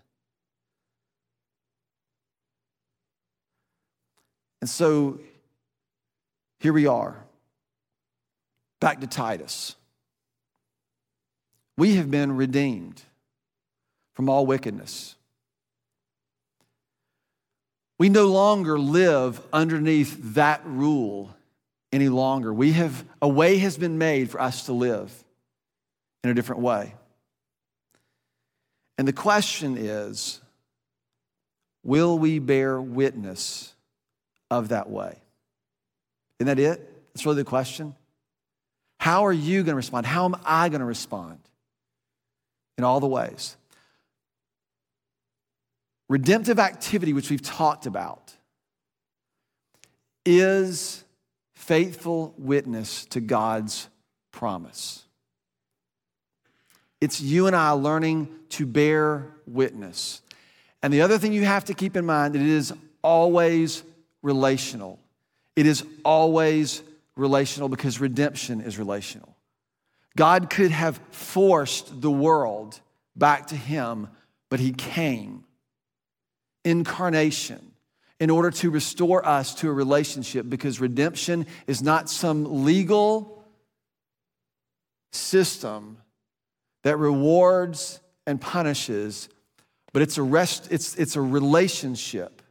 And 4.62 4.69
so 4.69 5.19
here 6.60 6.73
we 6.73 6.88
are, 6.88 7.24
back 8.79 9.01
to 9.01 9.07
Titus. 9.07 9.75
We 11.77 11.95
have 11.95 12.09
been 12.09 12.35
redeemed 12.35 13.01
from 14.13 14.29
all 14.29 14.45
wickedness. 14.45 15.15
We 17.97 18.09
no 18.09 18.27
longer 18.27 18.77
live 18.77 19.41
underneath 19.53 20.35
that 20.35 20.61
rule 20.65 21.35
any 21.91 22.09
longer. 22.09 22.53
We 22.53 22.73
have, 22.73 23.05
a 23.21 23.27
way 23.27 23.57
has 23.57 23.77
been 23.77 23.97
made 23.97 24.29
for 24.29 24.41
us 24.41 24.65
to 24.65 24.73
live 24.73 25.11
in 26.23 26.29
a 26.29 26.33
different 26.33 26.61
way. 26.61 26.93
And 28.97 29.07
the 29.07 29.13
question 29.13 29.77
is 29.77 30.41
will 31.83 32.17
we 32.17 32.39
bear 32.39 32.81
witness 32.81 33.73
of 34.49 34.69
that 34.69 34.89
way? 34.89 35.17
Isn't 36.39 36.47
that 36.47 36.59
it? 36.59 37.13
That's 37.13 37.25
really 37.25 37.38
the 37.38 37.49
question. 37.49 37.95
How 38.99 39.25
are 39.25 39.34
you 39.34 39.63
going 39.63 39.73
to 39.73 39.75
respond? 39.75 40.05
How 40.05 40.25
am 40.25 40.36
I 40.45 40.69
going 40.69 40.79
to 40.79 40.86
respond 40.86 41.39
in 42.77 42.84
all 42.84 42.99
the 42.99 43.08
ways? 43.08 43.55
Redemptive 46.08 46.60
activity, 46.60 47.13
which 47.13 47.29
we've 47.29 47.41
talked 47.41 47.86
about, 47.86 48.34
is 50.25 51.03
faithful 51.53 52.34
witness 52.38 53.05
to 53.05 53.19
God's 53.19 53.88
promise. 54.31 55.03
It's 57.01 57.21
you 57.21 57.47
and 57.47 57.55
I 57.55 57.71
learning 57.71 58.29
to 58.49 58.65
bear 58.65 59.31
witness. 59.45 60.21
And 60.81 60.93
the 60.93 61.01
other 61.01 61.17
thing 61.17 61.34
you 61.34 61.45
have 61.45 61.65
to 61.65 61.73
keep 61.73 61.95
in 61.95 62.05
mind 62.05 62.36
it 62.36 62.41
is 62.41 62.73
always 63.01 63.84
relational. 64.21 64.99
It 65.55 65.65
is 65.65 65.84
always 66.03 66.81
relational 67.15 67.69
because 67.69 67.99
redemption 67.99 68.62
is 68.62 68.78
relational. 68.78 69.36
God 70.17 70.49
could 70.49 70.71
have 70.71 70.99
forced 71.12 72.01
the 72.01 72.12
world 72.12 72.80
back 73.15 73.47
to 73.47 73.56
him, 73.56 74.08
but 74.49 74.60
he 74.60 74.71
came. 74.71 75.43
Incarnation 76.63 77.71
in 78.19 78.30
order 78.30 78.49
to 78.49 78.69
restore 78.69 79.25
us 79.25 79.54
to 79.56 79.69
a 79.69 79.73
relationship 79.73 80.49
because 80.49 80.80
redemption 80.80 81.45
is 81.67 81.82
not 81.82 82.10
some 82.10 82.63
legal 82.63 83.43
system 85.12 85.97
that 86.84 86.97
rewards 86.97 87.99
and 88.25 88.39
punishes, 88.39 89.28
but 89.91 90.01
it's 90.01 90.17
a 90.17 90.23
rest, 90.23 90.67
it's, 90.71 90.95
it's 90.95 91.15
a 91.15 91.21
relationship. 91.21 92.41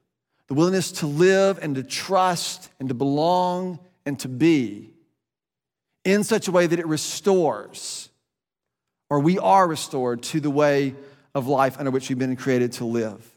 The 0.48 0.54
willingness 0.54 0.92
to 0.92 1.06
live 1.06 1.58
and 1.62 1.74
to 1.76 1.82
trust 1.82 2.68
and 2.78 2.88
to 2.88 2.94
belong 2.94 3.78
and 4.06 4.18
to 4.20 4.28
be 4.28 4.90
in 6.04 6.24
such 6.24 6.48
a 6.48 6.52
way 6.52 6.66
that 6.66 6.78
it 6.78 6.86
restores, 6.86 8.10
or 9.08 9.20
we 9.20 9.38
are 9.38 9.66
restored 9.66 10.22
to 10.22 10.40
the 10.40 10.50
way 10.50 10.94
of 11.34 11.46
life 11.46 11.78
under 11.78 11.90
which 11.90 12.08
we've 12.08 12.18
been 12.18 12.36
created 12.36 12.72
to 12.72 12.84
live. 12.84 13.30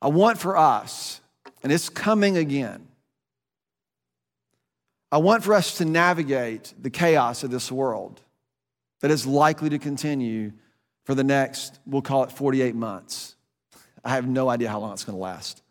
I 0.00 0.08
want 0.08 0.38
for 0.38 0.56
us, 0.56 1.20
and 1.62 1.72
it's 1.72 1.88
coming 1.88 2.36
again, 2.36 2.86
I 5.10 5.18
want 5.18 5.42
for 5.42 5.54
us 5.54 5.78
to 5.78 5.84
navigate 5.84 6.74
the 6.80 6.90
chaos 6.90 7.42
of 7.42 7.50
this 7.50 7.72
world 7.72 8.20
that 9.00 9.10
is 9.10 9.26
likely 9.26 9.70
to 9.70 9.78
continue 9.78 10.52
for 11.04 11.14
the 11.14 11.24
next, 11.24 11.78
we'll 11.86 12.02
call 12.02 12.24
it 12.24 12.32
48 12.32 12.74
months. 12.74 13.34
I 14.04 14.10
have 14.10 14.28
no 14.28 14.48
idea 14.50 14.68
how 14.68 14.80
long 14.80 14.92
it's 14.92 15.04
going 15.04 15.16
to 15.16 15.22
last. 15.22 15.62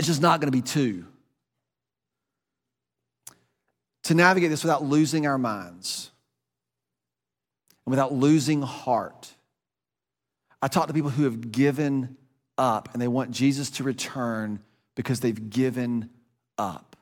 It's 0.00 0.06
just 0.06 0.22
not 0.22 0.40
going 0.40 0.50
to 0.50 0.56
be 0.56 0.62
two. 0.62 1.04
To 4.04 4.14
navigate 4.14 4.48
this 4.48 4.64
without 4.64 4.82
losing 4.82 5.26
our 5.26 5.36
minds 5.36 6.10
and 7.84 7.90
without 7.90 8.10
losing 8.10 8.62
heart. 8.62 9.30
I 10.62 10.68
talk 10.68 10.86
to 10.86 10.94
people 10.94 11.10
who 11.10 11.24
have 11.24 11.52
given 11.52 12.16
up 12.56 12.88
and 12.94 13.02
they 13.02 13.08
want 13.08 13.32
Jesus 13.32 13.68
to 13.72 13.84
return 13.84 14.60
because 14.94 15.20
they've 15.20 15.50
given 15.50 16.08
up. 16.56 16.96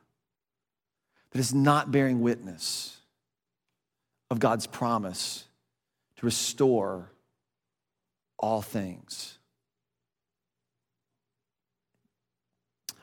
That 1.30 1.38
is 1.38 1.54
not 1.54 1.92
bearing 1.92 2.20
witness 2.20 2.96
of 4.28 4.40
God's 4.40 4.66
promise 4.66 5.44
to 6.16 6.26
restore 6.26 7.12
all 8.40 8.60
things. 8.60 9.37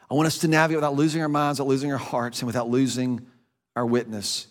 I 0.10 0.14
want 0.14 0.28
us 0.28 0.40
to 0.40 0.48
navigate 0.48 0.78
without 0.78 0.96
losing 0.96 1.22
our 1.22 1.30
minds, 1.30 1.60
without 1.60 1.70
losing 1.70 1.92
our 1.92 1.98
hearts, 1.98 2.40
and 2.40 2.48
without 2.48 2.70
losing 2.70 3.26
our 3.76 3.86
witness 3.86 4.48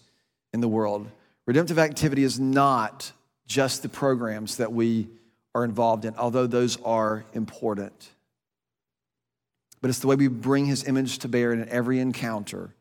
in 0.53 0.61
the 0.61 0.69
world. 0.69 1.09
Redemptive 1.47 1.79
activity 1.79 2.25
is 2.25 2.41
not 2.41 3.13
just 3.47 3.83
the 3.83 3.89
programs 3.89 4.57
that 4.57 4.73
we 4.73 5.09
are 5.55 5.65
involved 5.65 6.05
in, 6.05 6.17
although 6.17 6.47
those 6.47 6.81
are 6.83 7.25
important. 7.35 8.11
But 9.81 9.91
it's 9.91 9.99
the 9.99 10.07
way 10.07 10.17
we 10.17 10.29
bring 10.29 10.67
his 10.67 10.85
image 10.85 11.19
to 11.19 11.29
bear 11.29 11.53
in 11.53 11.69
every 11.69 12.01
encounter 12.01 12.75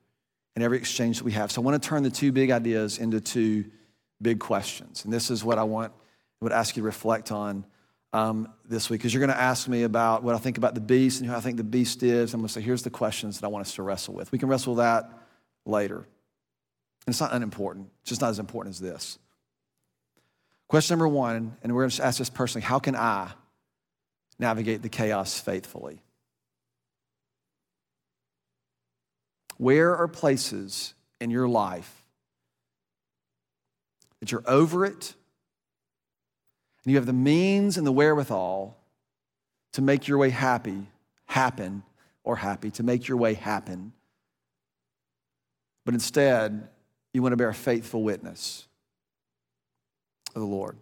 and 0.56 0.64
every 0.64 0.78
exchange 0.78 1.18
that 1.18 1.26
we 1.26 1.34
have. 1.34 1.52
So 1.52 1.62
I 1.62 1.66
want 1.66 1.82
to 1.82 1.88
turn 1.88 2.04
the 2.04 2.10
two 2.10 2.32
big 2.32 2.50
ideas 2.50 2.98
into 2.98 3.20
two 3.20 3.66
big 4.22 4.40
questions. 4.40 5.04
And 5.04 5.14
this 5.14 5.30
is 5.30 5.44
what 5.44 5.60
I 5.60 5.64
want, 5.64 5.92
I 5.94 6.46
would 6.46 6.54
ask 6.54 6.76
you 6.78 6.82
to 6.82 6.86
reflect 6.86 7.32
on 7.32 7.66
um, 8.14 8.48
this 8.64 8.90
week, 8.90 9.02
because 9.02 9.14
you're 9.14 9.26
going 9.26 9.36
to 9.36 9.42
ask 9.42 9.68
me 9.68 9.84
about 9.84 10.24
what 10.24 10.36
I 10.36 10.38
think 10.38 10.58
about 10.58 10.76
the 10.76 10.82
beast 10.82 11.20
and 11.20 11.30
who 11.30 11.36
I 11.36 11.40
think 11.40 11.58
the 11.58 11.64
beast 11.64 12.04
is. 12.04 12.34
I'm 12.34 12.40
going 12.40 12.48
to 12.48 12.54
say, 12.54 12.62
here's 12.62 12.84
the 12.84 12.92
questions 12.92 13.40
that 13.40 13.46
I 13.46 13.50
want 13.50 13.66
us 13.66 13.76
to 13.76 13.84
wrestle 13.84 14.14
with. 14.14 14.32
We 14.32 14.38
can 14.38 14.48
wrestle 14.48 14.76
that 14.76 15.10
later. 15.66 15.98
And 15.98 17.12
it's 17.12 17.20
not 17.20 17.34
unimportant, 17.34 17.90
it's 18.02 18.10
just 18.10 18.22
not 18.22 18.30
as 18.30 18.40
important 18.40 18.76
as 18.76 18.80
this. 18.80 19.18
Question 20.68 20.94
number 20.94 21.08
one, 21.08 21.58
and 21.62 21.74
we're 21.74 21.82
going 21.82 21.90
to 21.90 22.06
ask 22.06 22.20
this 22.20 22.30
personally 22.30 22.64
how 22.64 22.80
can 22.80 22.96
I 22.96 23.32
navigate 24.40 24.82
the 24.82 24.90
chaos 24.90 25.40
faithfully? 25.40 26.02
Where 29.58 29.96
are 29.96 30.08
places 30.08 30.94
in 31.20 31.30
your 31.30 31.48
life 31.48 32.04
that 34.20 34.32
you're 34.32 34.44
over 34.48 34.86
it 34.86 35.14
and 36.84 36.92
you 36.92 36.98
have 36.98 37.06
the 37.06 37.14
means 37.14 37.78
and 37.78 37.88
the 37.88 37.92
wherewithal 37.92 38.78
to 39.74 39.82
make 39.82 40.08
your 40.08 40.18
way 40.18 40.30
happy 40.30 40.88
happen 41.26 41.84
or 42.24 42.36
happy, 42.36 42.72
to 42.72 42.84
make 42.84 43.08
your 43.08 43.18
way 43.18 43.34
happen. 43.34 43.94
But 45.86 45.94
instead, 45.94 46.68
you 47.14 47.22
want 47.22 47.34
to 47.34 47.38
bear 47.38 47.52
faithful 47.54 48.04
witness 48.04 48.68
of 50.36 50.42
the 50.42 50.48
Lord. 50.48 50.78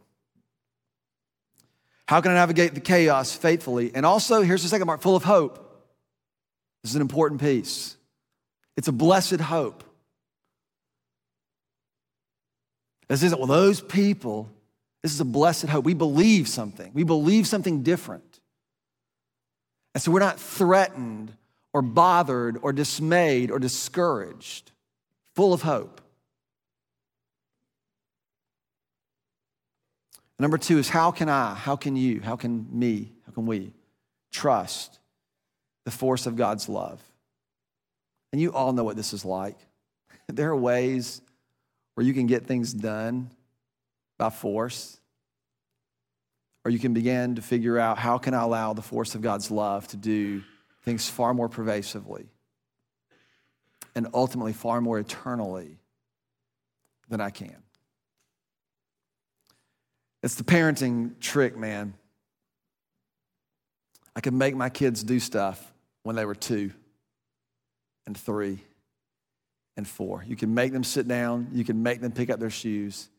How 2.08 2.20
can 2.22 2.32
I 2.32 2.36
navigate 2.36 2.74
the 2.74 2.82
chaos 2.82 3.34
faithfully? 3.34 3.92
And 3.96 4.06
also, 4.06 4.42
here's 4.42 4.64
the 4.64 4.70
second 4.70 4.88
part 4.88 5.02
full 5.02 5.16
of 5.16 5.24
hope. 5.24 5.58
This 6.84 6.92
is 6.92 6.96
an 6.96 7.02
important 7.02 7.40
piece. 7.40 7.96
It's 8.76 8.88
a 8.88 8.92
blessed 8.92 9.40
hope. 9.40 9.84
This 13.08 13.24
isn't, 13.24 13.38
well, 13.38 13.48
those 13.48 13.82
people 13.82 14.50
this 15.04 15.14
is 15.14 15.20
a 15.20 15.26
blessed 15.26 15.68
hope. 15.68 15.86
We 15.86 15.94
believe 15.94 16.48
something, 16.48 16.92
we 16.94 17.04
believe 17.04 17.48
something 17.48 17.84
different. 17.84 18.40
And 19.94 20.02
so 20.02 20.12
we're 20.12 20.20
not 20.20 20.40
threatened 20.40 21.34
or 21.74 21.82
bothered 21.82 22.58
or 22.62 22.72
dismayed 22.72 23.52
or 23.52 23.60
discouraged, 23.60 24.72
full 25.36 25.54
of 25.54 25.62
hope. 25.62 26.02
Number 30.40 30.58
two 30.58 30.80
is 30.80 30.90
how 30.90 31.12
can 31.12 31.30
I, 31.30 31.54
how 31.54 31.76
can 31.76 31.96
you, 31.96 32.20
how 32.20 32.36
can 32.36 32.68
me, 32.72 33.12
how 33.26 33.32
can 33.32 33.46
we 33.46 33.74
trust 34.32 35.00
the 35.86 35.92
force 35.92 36.26
of 36.26 36.36
God's 36.36 36.68
love? 36.68 37.00
And 38.32 38.42
you 38.42 38.52
all 38.54 38.74
know 38.74 38.84
what 38.84 38.96
this 38.96 39.14
is 39.14 39.26
like. 39.26 39.58
There 40.28 40.50
are 40.50 40.56
ways 40.56 41.22
where 41.94 42.06
you 42.06 42.14
can 42.14 42.26
get 42.26 42.46
things 42.46 42.74
done 42.74 43.30
by 44.22 44.30
force. 44.30 45.00
Or 46.64 46.70
you 46.70 46.78
can 46.78 46.94
begin 46.94 47.34
to 47.38 47.42
figure 47.42 47.80
out 47.80 47.98
how 47.98 48.20
can 48.20 48.36
I 48.36 48.44
allow 48.44 48.74
the 48.74 48.84
force 48.84 49.16
of 49.16 49.24
God's 49.24 49.50
love 49.50 49.88
to 49.88 49.98
do 49.98 50.44
things 50.84 51.10
far 51.10 51.34
more 51.34 51.50
pervasively 51.50 52.28
and 53.96 54.08
ultimately 54.14 54.54
far 54.54 54.80
more 54.80 55.00
eternally 55.00 55.80
than 57.10 57.20
I 57.20 57.32
can. 57.32 57.64
It's 60.22 60.36
the 60.36 60.44
parenting 60.44 61.20
trick, 61.20 61.58
man. 61.58 61.96
I 64.16 64.20
could 64.20 64.36
make 64.36 64.56
my 64.56 64.70
kids 64.70 65.04
do 65.04 65.20
stuff 65.20 65.74
when 66.04 66.16
they 66.16 66.26
were 66.26 66.36
two 66.36 66.72
and 68.06 68.16
three 68.16 68.60
and 69.78 69.88
four. 69.88 70.24
You 70.28 70.36
can 70.36 70.54
make 70.54 70.74
them 70.74 70.84
sit 70.84 71.08
down, 71.08 71.48
you 71.54 71.64
can 71.64 71.82
make 71.82 72.02
them 72.02 72.12
pick 72.12 72.30
up 72.30 72.40
their 72.40 72.52
shoes, 72.52 73.10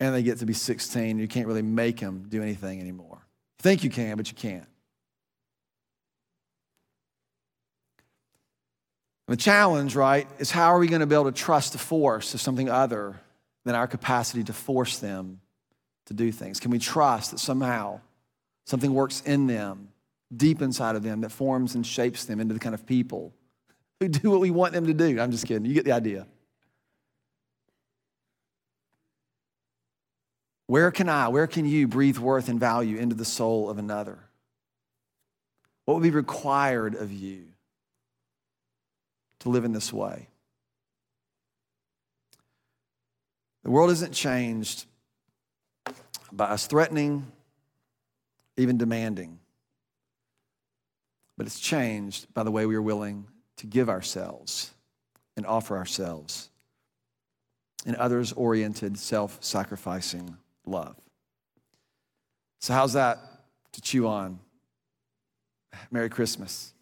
and 0.00 0.14
they 0.14 0.22
get 0.22 0.38
to 0.38 0.46
be 0.46 0.54
16. 0.54 1.18
You 1.18 1.28
can't 1.28 1.46
really 1.46 1.62
make 1.62 2.00
them 2.00 2.26
do 2.28 2.42
anything 2.42 2.80
anymore. 2.80 3.18
You 3.58 3.62
think 3.62 3.84
you 3.84 3.90
can, 3.90 4.16
but 4.16 4.28
you 4.28 4.34
can't. 4.34 4.66
The 9.28 9.36
challenge, 9.36 9.94
right, 9.94 10.26
is 10.40 10.50
how 10.50 10.74
are 10.74 10.78
we 10.80 10.88
going 10.88 11.00
to 11.00 11.06
be 11.06 11.14
able 11.14 11.26
to 11.26 11.32
trust 11.32 11.72
the 11.72 11.78
force 11.78 12.34
of 12.34 12.40
something 12.40 12.68
other 12.68 13.20
than 13.64 13.76
our 13.76 13.86
capacity 13.86 14.42
to 14.42 14.52
force 14.52 14.98
them 14.98 15.40
to 16.06 16.14
do 16.14 16.32
things? 16.32 16.58
Can 16.58 16.72
we 16.72 16.80
trust 16.80 17.30
that 17.30 17.38
somehow 17.38 18.00
something 18.66 18.92
works 18.92 19.22
in 19.24 19.46
them, 19.46 19.90
deep 20.36 20.60
inside 20.62 20.96
of 20.96 21.04
them, 21.04 21.20
that 21.20 21.30
forms 21.30 21.76
and 21.76 21.86
shapes 21.86 22.24
them 22.24 22.40
into 22.40 22.54
the 22.54 22.60
kind 22.60 22.74
of 22.74 22.84
people 22.86 23.32
who 24.00 24.08
do 24.08 24.30
what 24.30 24.40
we 24.40 24.50
want 24.50 24.72
them 24.72 24.86
to 24.86 24.94
do? 24.94 25.20
I'm 25.20 25.30
just 25.30 25.46
kidding. 25.46 25.64
You 25.64 25.74
get 25.74 25.84
the 25.84 25.92
idea. 25.92 26.26
Where 30.70 30.92
can 30.92 31.08
I, 31.08 31.26
where 31.26 31.48
can 31.48 31.66
you 31.66 31.88
breathe 31.88 32.18
worth 32.18 32.48
and 32.48 32.60
value 32.60 32.96
into 32.96 33.16
the 33.16 33.24
soul 33.24 33.68
of 33.68 33.78
another? 33.78 34.20
What 35.84 35.94
would 35.94 36.04
be 36.04 36.10
required 36.10 36.94
of 36.94 37.10
you 37.10 37.46
to 39.40 39.48
live 39.48 39.64
in 39.64 39.72
this 39.72 39.92
way? 39.92 40.28
The 43.64 43.72
world 43.72 43.90
isn't 43.90 44.12
changed 44.12 44.84
by 46.30 46.44
us 46.44 46.68
threatening, 46.68 47.26
even 48.56 48.78
demanding, 48.78 49.40
but 51.36 51.46
it's 51.48 51.58
changed 51.58 52.32
by 52.32 52.44
the 52.44 52.52
way 52.52 52.64
we 52.64 52.76
are 52.76 52.80
willing 52.80 53.26
to 53.56 53.66
give 53.66 53.88
ourselves 53.88 54.70
and 55.36 55.44
offer 55.46 55.76
ourselves 55.76 56.48
in 57.84 57.96
others 57.96 58.30
oriented, 58.34 58.96
self 59.00 59.36
sacrificing 59.40 60.36
love. 60.70 60.96
So, 62.60 62.74
how's 62.74 62.92
that 62.92 63.18
to 63.72 63.80
chew 63.80 64.06
on? 64.06 64.38
Merry 65.90 66.08
Christmas. 66.08 66.72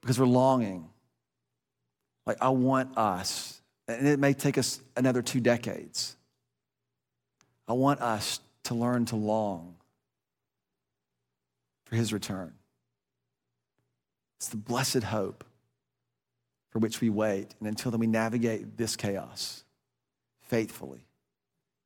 Because 0.00 0.18
we're 0.18 0.26
longing. 0.26 0.88
Like, 2.26 2.38
I 2.40 2.50
want 2.50 2.96
us, 2.96 3.60
and 3.88 4.06
it 4.06 4.18
may 4.18 4.34
take 4.34 4.56
us 4.56 4.80
another 4.96 5.22
two 5.22 5.40
decades. 5.40 6.16
I 7.66 7.72
want 7.72 8.00
us 8.00 8.40
to 8.64 8.74
learn 8.74 9.04
to 9.06 9.16
long 9.16 9.76
for 11.86 11.96
his 11.96 12.12
return. 12.12 12.52
It's 14.38 14.48
the 14.48 14.56
blessed 14.56 15.02
hope 15.02 15.44
for 16.70 16.78
which 16.78 17.00
we 17.00 17.10
wait. 17.10 17.54
And 17.58 17.68
until 17.68 17.90
then, 17.90 18.00
we 18.00 18.06
navigate 18.06 18.76
this 18.76 18.96
chaos 18.96 19.64
faithfully, 20.50 21.06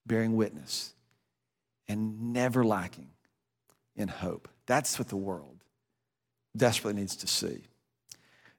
bearing 0.07 0.37
witness, 0.37 0.95
and 1.87 2.33
never 2.33 2.65
lacking 2.65 3.11
in 3.95 4.09
hope. 4.09 4.49
That's 4.65 4.99
what 4.99 5.09
the 5.09 5.17
world 5.17 5.63
desperately 6.57 6.99
needs 6.99 7.15
to 7.17 7.27
see. 7.27 7.65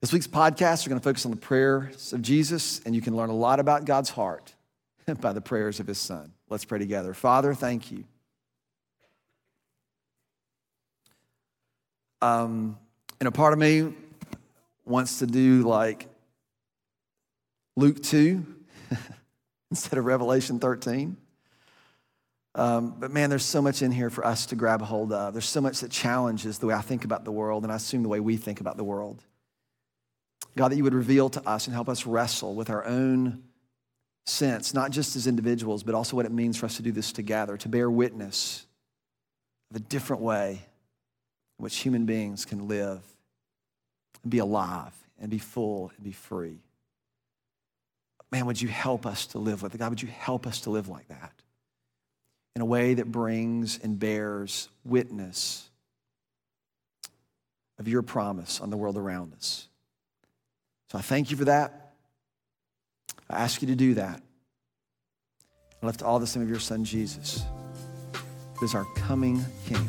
This 0.02 0.14
week's 0.14 0.28
podcast, 0.28 0.86
we're 0.86 0.92
going 0.92 1.02
to 1.02 1.04
focus 1.04 1.26
on 1.26 1.32
the 1.32 1.38
prayers 1.38 2.14
of 2.14 2.22
Jesus, 2.22 2.82
and 2.86 2.94
you 2.94 3.02
can 3.02 3.16
learn 3.16 3.32
a 3.32 3.36
lot 3.36 3.60
about 3.60 3.86
God's 3.86 4.12
heart 4.12 4.54
by 5.22 5.34
the 5.34 5.42
prayers 5.42 5.80
of 5.80 5.88
his 5.88 5.98
son. 5.98 6.34
Let's 6.50 6.66
pray 6.66 6.78
together. 6.78 7.16
Father, 7.16 7.56
thank 7.56 7.92
you. 7.92 8.04
Um, 12.22 12.78
and 13.20 13.28
a 13.28 13.32
part 13.32 13.54
of 13.54 13.60
me 13.60 13.92
wants 14.86 15.18
to 15.20 15.26
do 15.26 15.64
like 15.64 16.08
Luke 17.76 18.04
2 18.04 18.46
instead 19.72 19.98
of 19.98 20.06
Revelation 20.06 20.60
13. 20.60 21.18
Um, 22.56 22.96
but 22.98 23.12
man, 23.12 23.30
there's 23.30 23.46
so 23.46 23.62
much 23.62 23.82
in 23.82 23.92
here 23.92 24.10
for 24.10 24.26
us 24.26 24.46
to 24.48 24.56
grab 24.56 24.82
hold 24.82 25.12
of. 25.12 25.34
There's 25.34 25.50
so 25.50 25.60
much 25.60 25.82
that 25.82 25.92
challenges 25.92 26.58
the 26.58 26.68
way 26.68 26.74
I 26.74 26.82
think 26.82 27.04
about 27.04 27.26
the 27.26 27.32
world, 27.32 27.64
and 27.64 27.72
I 27.72 27.76
assume 27.76 28.02
the 28.02 28.10
way 28.10 28.22
we 28.22 28.38
think 28.38 28.62
about 28.62 28.78
the 28.78 28.84
world. 28.84 29.22
God, 30.56 30.72
that 30.72 30.78
you 30.78 30.84
would 30.86 30.94
reveal 30.94 31.30
to 31.30 31.48
us 31.48 31.68
and 31.68 31.74
help 31.74 31.90
us 31.90 32.06
wrestle 32.06 32.56
with 32.56 32.70
our 32.70 32.86
own 32.86 33.44
sense, 34.26 34.74
not 34.74 34.92
just 34.92 35.18
as 35.18 35.28
individuals, 35.28 35.84
but 35.84 35.96
also 35.96 36.16
what 36.16 36.26
it 36.26 36.32
means 36.32 36.56
for 36.56 36.66
us 36.66 36.78
to 36.78 36.82
do 36.82 36.94
this 36.94 37.12
together, 37.12 37.58
to 37.58 37.68
bear 37.68 37.92
witness 37.92 38.66
of 39.70 39.78
a 39.78 39.80
different 39.80 40.22
way 40.22 40.52
in 41.60 41.64
which 41.64 41.78
human 41.78 42.06
beings 42.06 42.46
can 42.46 42.70
live 42.70 43.02
and 44.24 44.32
be 44.32 44.38
alive 44.40 44.94
and 45.20 45.30
be 45.30 45.40
full 45.40 45.92
and 45.96 46.04
be 46.04 46.14
free. 46.14 46.60
Man, 48.36 48.48
would 48.48 48.62
you 48.62 48.68
help 48.68 49.06
us 49.06 49.28
to 49.28 49.40
live 49.40 49.62
with 49.62 49.74
it? 49.74 49.78
God, 49.78 49.92
would 49.92 50.02
you 50.02 50.10
help 50.10 50.46
us 50.46 50.60
to 50.62 50.70
live 50.70 50.90
like 50.90 51.08
that 51.08 51.32
in 52.54 52.62
a 52.62 52.66
way 52.66 52.96
that 52.96 53.10
brings 53.10 53.80
and 53.82 53.98
bears 53.98 54.68
witness 54.84 55.70
of 57.80 57.88
your 57.88 58.02
promise 58.02 58.60
on 58.60 58.70
the 58.72 58.76
world 58.76 58.98
around 58.98 59.34
us? 59.36 59.70
So 60.92 60.98
I 60.98 61.02
thank 61.02 61.32
you 61.32 61.38
for 61.38 61.46
that. 61.46 61.94
I 63.30 63.38
ask 63.38 63.62
you 63.62 63.70
to 63.70 63.76
do 63.78 63.94
that. 63.94 64.22
I 65.82 65.86
lift 65.86 66.04
all 66.04 66.20
this 66.20 66.36
name 66.36 66.44
of 66.44 66.50
your 66.50 66.60
son, 66.60 66.84
Jesus, 66.84 67.42
who 68.58 68.66
is 68.66 68.76
our 68.76 68.84
coming 68.98 69.46
King. 69.66 69.88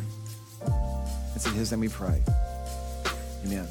It's 1.35 1.47
in 1.47 1.53
his 1.55 1.73
name 1.73 1.81
we 1.81 1.89
pray. 1.89 2.23
Amen. 3.45 3.67